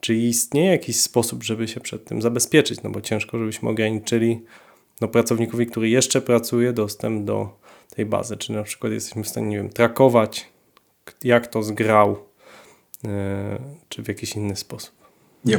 [0.00, 2.82] Czy istnieje jakiś sposób, żeby się przed tym zabezpieczyć?
[2.82, 4.40] No bo ciężko, żebyśmy ograniczyli
[5.00, 7.58] no, pracownikowi, który jeszcze pracuje, dostęp do
[7.96, 8.36] tej bazy.
[8.36, 10.48] Czy na przykład jesteśmy w stanie, nie wiem, trakować,
[11.24, 12.18] jak to zgrał,
[13.04, 13.10] yy,
[13.88, 14.95] czy w jakiś inny sposób.
[15.46, 15.58] Nie.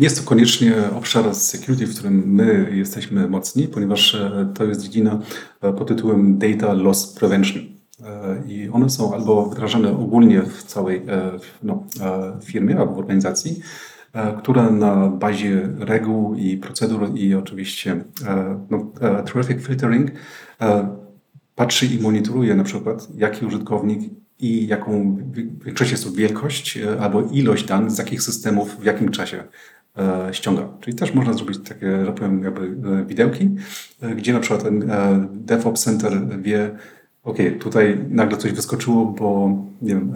[0.00, 5.20] Jest to koniecznie obszar security, w którym my jesteśmy mocni, ponieważ e, to jest dziedzina
[5.60, 7.62] e, pod tytułem Data Loss Prevention.
[8.04, 11.02] E, I one są albo wdrażane ogólnie w całej
[11.62, 11.84] no,
[12.44, 13.60] firmie albo w organizacji,
[14.38, 18.04] która na bazie reguł i procedur i oczywiście
[18.70, 18.92] no,
[19.26, 20.10] traffic filtering
[21.54, 24.00] patrzy i monitoruje na przykład, jaki użytkownik
[24.40, 25.16] i jaką
[25.60, 29.44] w większości jest to wielkość e, albo ilość danych, z jakich systemów, w jakim czasie
[29.98, 30.68] e, ściąga.
[30.80, 33.50] Czyli też można zrobić takie, że powiem, jakby e, widełki,
[34.16, 34.90] gdzie na przykład ten
[35.32, 36.12] DevOps Center
[36.42, 36.70] wie,
[37.24, 39.48] OK, tutaj nagle coś wyskoczyło, bo
[39.82, 40.14] nie wiem,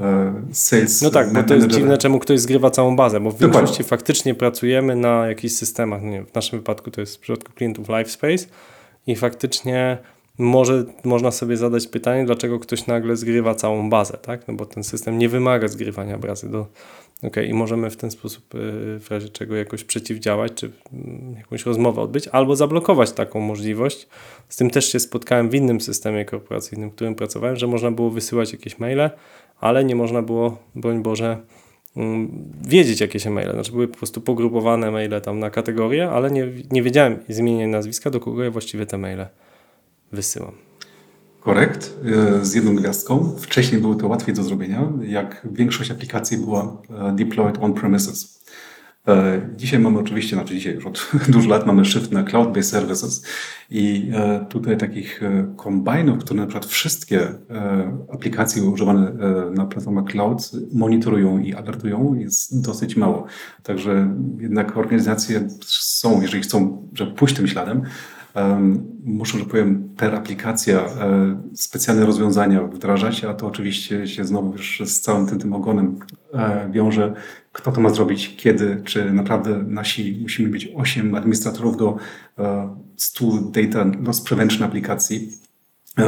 [0.53, 1.03] sales.
[1.03, 3.59] No tak, bo to jest dziwne, czemu ktoś zgrywa całą bazę, bo w Dokładnie.
[3.59, 6.03] większości faktycznie pracujemy na jakichś systemach.
[6.03, 8.47] Nie wiem, w naszym wypadku to jest w przypadku klientów LiveSpace
[9.07, 9.99] i faktycznie
[10.41, 14.49] może można sobie zadać pytanie, dlaczego ktoś nagle zgrywa całą bazę, tak?
[14.49, 16.67] No bo ten system nie wymaga zgrywania bazy do.
[17.23, 18.59] Okay, I możemy w ten sposób, y,
[19.01, 24.09] w razie czego jakoś przeciwdziałać, czy mm, jakąś rozmowę odbyć, albo zablokować taką możliwość.
[24.49, 28.11] Z tym też się spotkałem w innym systemie korporacyjnym, w którym pracowałem, że można było
[28.11, 29.11] wysyłać jakieś maile,
[29.61, 31.39] ale nie można było, broń Boże,
[31.97, 33.53] mm, wiedzieć, jakie się maile.
[33.53, 38.11] Znaczy były po prostu pogrupowane maile tam na kategorie, ale nie, nie wiedziałem imienia nazwiska,
[38.11, 39.27] do kogo ja właściwie te maile
[40.13, 40.53] wysyłam.
[41.41, 43.37] Korekt, e, z jedną gwiazdką.
[43.39, 48.41] Wcześniej było to łatwiej do zrobienia, jak większość aplikacji była e, deployed on-premises.
[49.09, 53.25] E, dzisiaj mamy oczywiście, znaczy dzisiaj już od dużo lat mamy shift na cloud-based services
[53.71, 54.13] i
[54.49, 55.21] tutaj takich
[55.57, 57.29] kombinów, które na przykład wszystkie
[58.13, 59.13] aplikacje używane
[59.55, 63.27] na platformach cloud monitorują i alertują jest dosyć mało.
[63.63, 67.83] Także jednak organizacje są, jeżeli chcą żeby pójść tym śladem,
[69.05, 74.83] muszą, że powiem, per aplikacja e, specjalne rozwiązania wdrażać, a to oczywiście się znowu już
[74.85, 75.99] z całym tym, tym ogonem
[76.35, 77.15] e, wiąże,
[77.53, 81.97] kto to ma zrobić, kiedy, czy naprawdę nasi musimy być 8 administratorów do
[82.97, 83.29] 100 e,
[83.63, 85.33] data loss prevention aplikacji.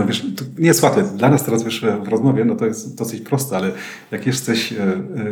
[0.07, 0.27] Wiesz,
[0.59, 1.03] nie jest łatwe.
[1.03, 3.73] Dla nas teraz wiesz, w rozmowie no to jest dosyć proste, ale
[4.11, 4.75] jak jesteś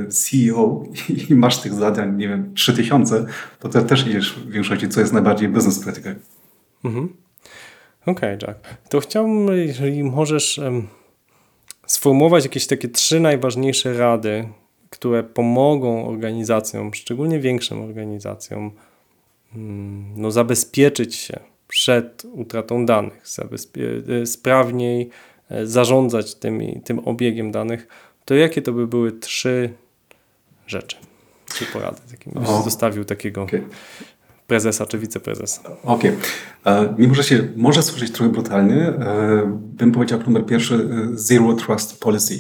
[0.09, 0.85] CEO
[1.31, 3.27] i masz tych zadań, nie wiem, 3000,
[3.59, 6.15] to też idziesz w większości, co jest najbardziej business critical.
[6.85, 7.17] Mhm.
[8.07, 8.79] Okej, okay, Jack.
[8.89, 10.89] To chciałbym, jeżeli możesz um,
[11.87, 14.49] sformułować jakieś takie trzy najważniejsze rady,
[14.91, 18.71] które pomogą organizacjom, szczególnie większym organizacjom,
[19.57, 25.11] mm, no, zabezpieczyć się przed utratą danych, zabezpie- sprawniej
[25.51, 27.89] e, zarządzać tymi, tym obiegiem danych,
[28.25, 29.73] to jakie to by były trzy
[30.67, 30.97] rzeczy,
[31.49, 33.65] trzy porady, jakimi byś zostawił takiego Okej.
[34.51, 35.61] Prezesa czy wiceprezesa?
[35.85, 36.13] Okej.
[36.67, 41.53] E, Mimo, że się może słyszeć trochę brutalnie, e, bym powiedział numer pierwszy e, Zero
[41.53, 42.35] Trust Policy.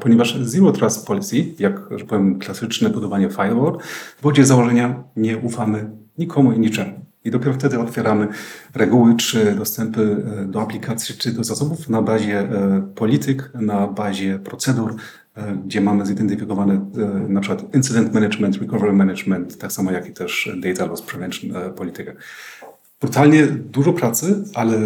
[0.00, 3.78] Ponieważ Zero Trust Policy, jak że powiem klasyczne budowanie firewall,
[4.22, 7.06] wychodzi z założenia nie ufamy nikomu i niczemu.
[7.24, 8.28] I dopiero wtedy otwieramy
[8.74, 10.16] reguły czy dostępy
[10.46, 12.48] do aplikacji czy do zasobów na bazie
[12.94, 14.94] polityk, na bazie procedur,
[15.64, 20.50] gdzie mamy zidentyfikowane e, na przykład incident management, recovery management, tak samo jak i też
[20.62, 22.12] data loss prevention e, politykę.
[23.00, 24.76] Brutalnie dużo pracy, ale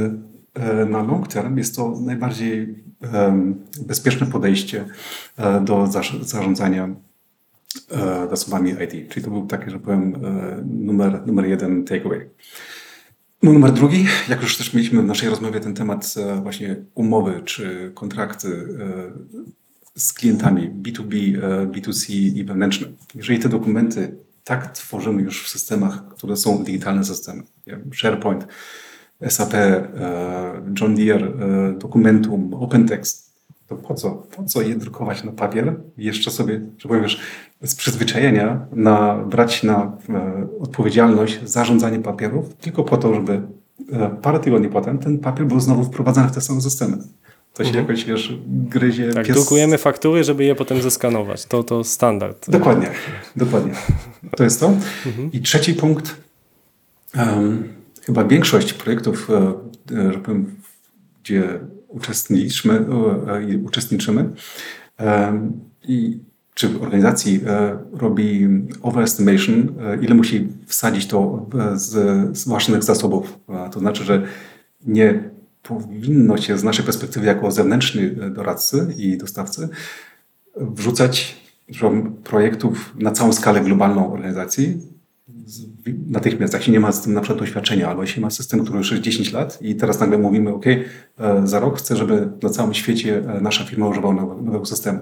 [0.54, 2.84] e, na long term jest to najbardziej
[3.86, 4.84] bezpieczne podejście
[5.36, 6.88] e, do zarz- zarządzania
[7.90, 9.10] e, zasobami IT.
[9.12, 12.28] Czyli to był taki, że powiem, e, numer, numer jeden takeaway.
[13.42, 17.42] No, numer drugi, jak już też mieliśmy w naszej rozmowie ten temat e, właśnie umowy
[17.44, 19.12] czy kontrakty e,
[19.96, 22.86] z klientami B2B, e, B2C i wewnętrzne.
[23.14, 27.42] Jeżeli te dokumenty tak tworzymy już w systemach, które są digitalne systemy,
[27.94, 28.46] SharePoint,
[29.28, 29.88] SAP, e,
[30.80, 33.30] John Deere, e, Dokumentum, OpenText,
[33.70, 34.10] to po co?
[34.10, 37.20] Po co je drukować na papier jeszcze sobie, że powiem, wiesz,
[37.62, 43.42] z przyzwyczajenia na, brać na e, odpowiedzialność zarządzanie papierów tylko po to, żeby
[43.92, 46.98] e, parę tygodni potem ten papier był znowu wprowadzany w te same systemy.
[47.54, 49.36] To się jakoś, wiesz, gryzie Tak, pies...
[49.36, 51.44] drukujemy faktury, żeby je potem zeskanować.
[51.46, 52.50] To, to standard.
[52.50, 52.90] Dokładnie,
[53.36, 53.72] dokładnie.
[54.36, 54.72] To jest to.
[55.32, 56.16] I trzeci punkt.
[57.14, 57.68] em,
[58.02, 59.54] chyba większość projektów, e,
[59.96, 60.56] e, że powiem,
[61.22, 62.84] gdzie uczestniczymy,
[63.28, 64.30] e, i uczestniczymy
[64.96, 65.52] em,
[65.88, 66.18] i
[66.54, 67.40] czy w organizacji
[67.92, 68.48] robi
[68.82, 73.38] overestimation, ile musi wsadzić to z, własnych zasobów.
[73.72, 74.22] To znaczy, że
[74.86, 75.30] nie
[75.62, 79.68] powinno się z naszej perspektywy jako zewnętrzny e, doradcy i dostawcy
[80.56, 81.40] wrzucać
[82.24, 84.80] projektów na całą skalę globalną organizacji
[86.06, 88.78] natychmiast, jak się nie ma z tym na przykład doświadczenia, albo jeśli ma system, który
[88.78, 90.82] już jest 10 lat i teraz nagle mówimy, OK, e,
[91.44, 95.00] za rok chcę, żeby na całym świecie e, nasza firma używała nowego, systemu.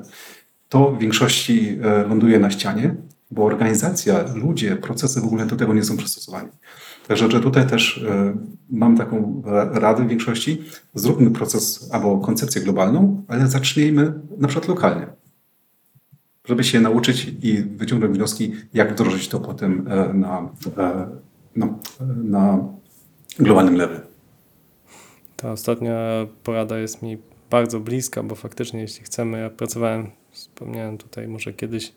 [0.68, 1.78] To w większości
[2.08, 2.94] ląduje na ścianie,
[3.30, 6.48] bo organizacja, ludzie, procesy w ogóle do tego nie są przystosowani.
[7.08, 8.36] Także że tutaj też e,
[8.70, 10.62] mam taką ra- radę w większości,
[10.94, 15.06] zróbmy proces albo koncepcję globalną, ale zacznijmy na przykład lokalnie
[16.48, 20.48] żeby się nauczyć i wyciągnąć wnioski, jak wdrożyć to potem e, na,
[20.78, 21.08] e,
[21.56, 22.58] no, e, na
[23.38, 24.00] globalnym level.
[25.36, 25.96] Ta ostatnia
[26.44, 27.18] porada jest mi
[27.50, 31.92] bardzo bliska, bo faktycznie jeśli chcemy, ja pracowałem, wspomniałem tutaj może kiedyś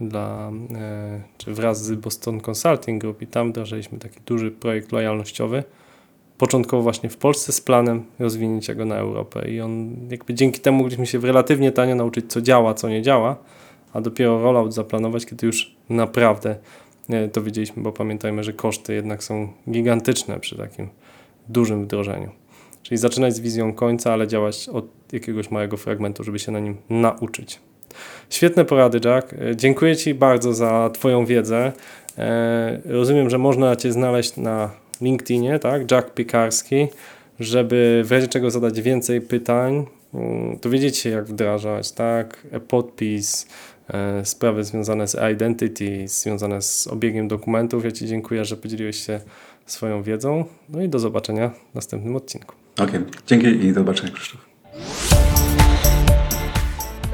[0.00, 5.64] dla, e, czy wraz z Boston Consulting Group i tam wdrażaliśmy taki duży projekt lojalnościowy,
[6.38, 10.78] początkowo właśnie w Polsce z planem rozwinięcia go na Europę i on jakby dzięki temu
[10.78, 13.36] mogliśmy się relatywnie tanio nauczyć, co działa, co nie działa,
[13.92, 16.56] a dopiero rollout zaplanować, kiedy już naprawdę
[17.08, 20.88] e, to wiedzieliśmy, bo pamiętajmy, że koszty jednak są gigantyczne przy takim
[21.48, 22.30] dużym wdrożeniu.
[22.82, 26.76] Czyli zaczynać z wizją końca, ale działać od jakiegoś małego fragmentu, żeby się na nim
[26.90, 27.60] nauczyć.
[28.30, 29.32] Świetne porady, Jack.
[29.32, 31.72] E, Dziękuję Ci bardzo za Twoją wiedzę.
[32.18, 34.70] E, Rozumiem, że można Cię znaleźć na
[35.00, 35.90] LinkedInie, tak?
[35.90, 36.86] Jack Piekarski,
[37.40, 42.46] żeby w razie czego zadać więcej pytań, mm, dowiedzieć się jak wdrażać, tak?
[42.52, 43.46] E-podpis,
[43.90, 47.84] e, sprawy związane z identity, związane z obiegiem dokumentów.
[47.84, 49.20] Ja Ci dziękuję, że podzieliłeś się
[49.66, 50.44] swoją wiedzą.
[50.68, 52.54] No i do zobaczenia w następnym odcinku.
[52.80, 52.90] Ok,
[53.26, 55.27] dzięki i do zobaczenia Krzysztof.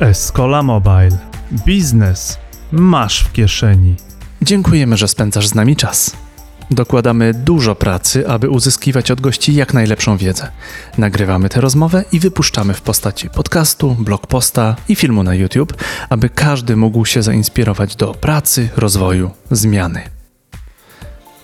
[0.01, 1.19] Escola Mobile.
[1.67, 2.39] Biznes
[2.73, 3.95] masz w kieszeni.
[4.43, 6.17] Dziękujemy, że spędzasz z nami czas.
[6.71, 10.49] Dokładamy dużo pracy, aby uzyskiwać od gości jak najlepszą wiedzę.
[10.99, 15.73] Nagrywamy tę rozmowę i wypuszczamy w postaci podcastu, blog posta i filmu na YouTube,
[16.09, 20.03] aby każdy mógł się zainspirować do pracy, rozwoju, zmiany.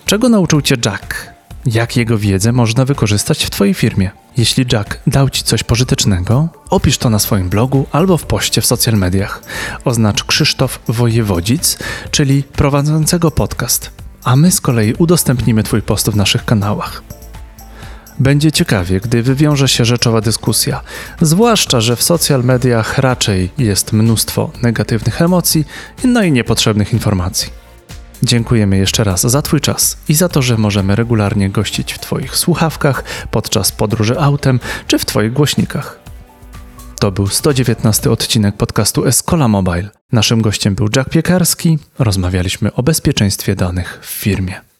[0.05, 1.31] Czego nauczył Cię Jack?
[1.65, 4.11] Jak jego wiedzę można wykorzystać w Twojej firmie?
[4.37, 8.65] Jeśli Jack dał Ci coś pożytecznego, opisz to na swoim blogu albo w poście w
[8.65, 9.41] social mediach.
[9.85, 11.77] Oznacz Krzysztof Wojewodzic,
[12.11, 13.91] czyli prowadzącego podcast,
[14.23, 17.03] a my z kolei udostępnimy Twój post w naszych kanałach.
[18.19, 20.81] Będzie ciekawie, gdy wywiąże się rzeczowa dyskusja,
[21.21, 25.65] zwłaszcza, że w social mediach raczej jest mnóstwo negatywnych emocji,
[26.03, 27.49] no i niepotrzebnych informacji.
[28.23, 32.35] Dziękujemy jeszcze raz za Twój czas i za to, że możemy regularnie gościć w Twoich
[32.35, 35.99] słuchawkach, podczas podróży autem czy w Twoich głośnikach.
[36.99, 39.89] To był 119 odcinek podcastu Escola Mobile.
[40.11, 41.79] Naszym gościem był Jack Piekarski.
[41.99, 44.70] Rozmawialiśmy o bezpieczeństwie danych w firmie.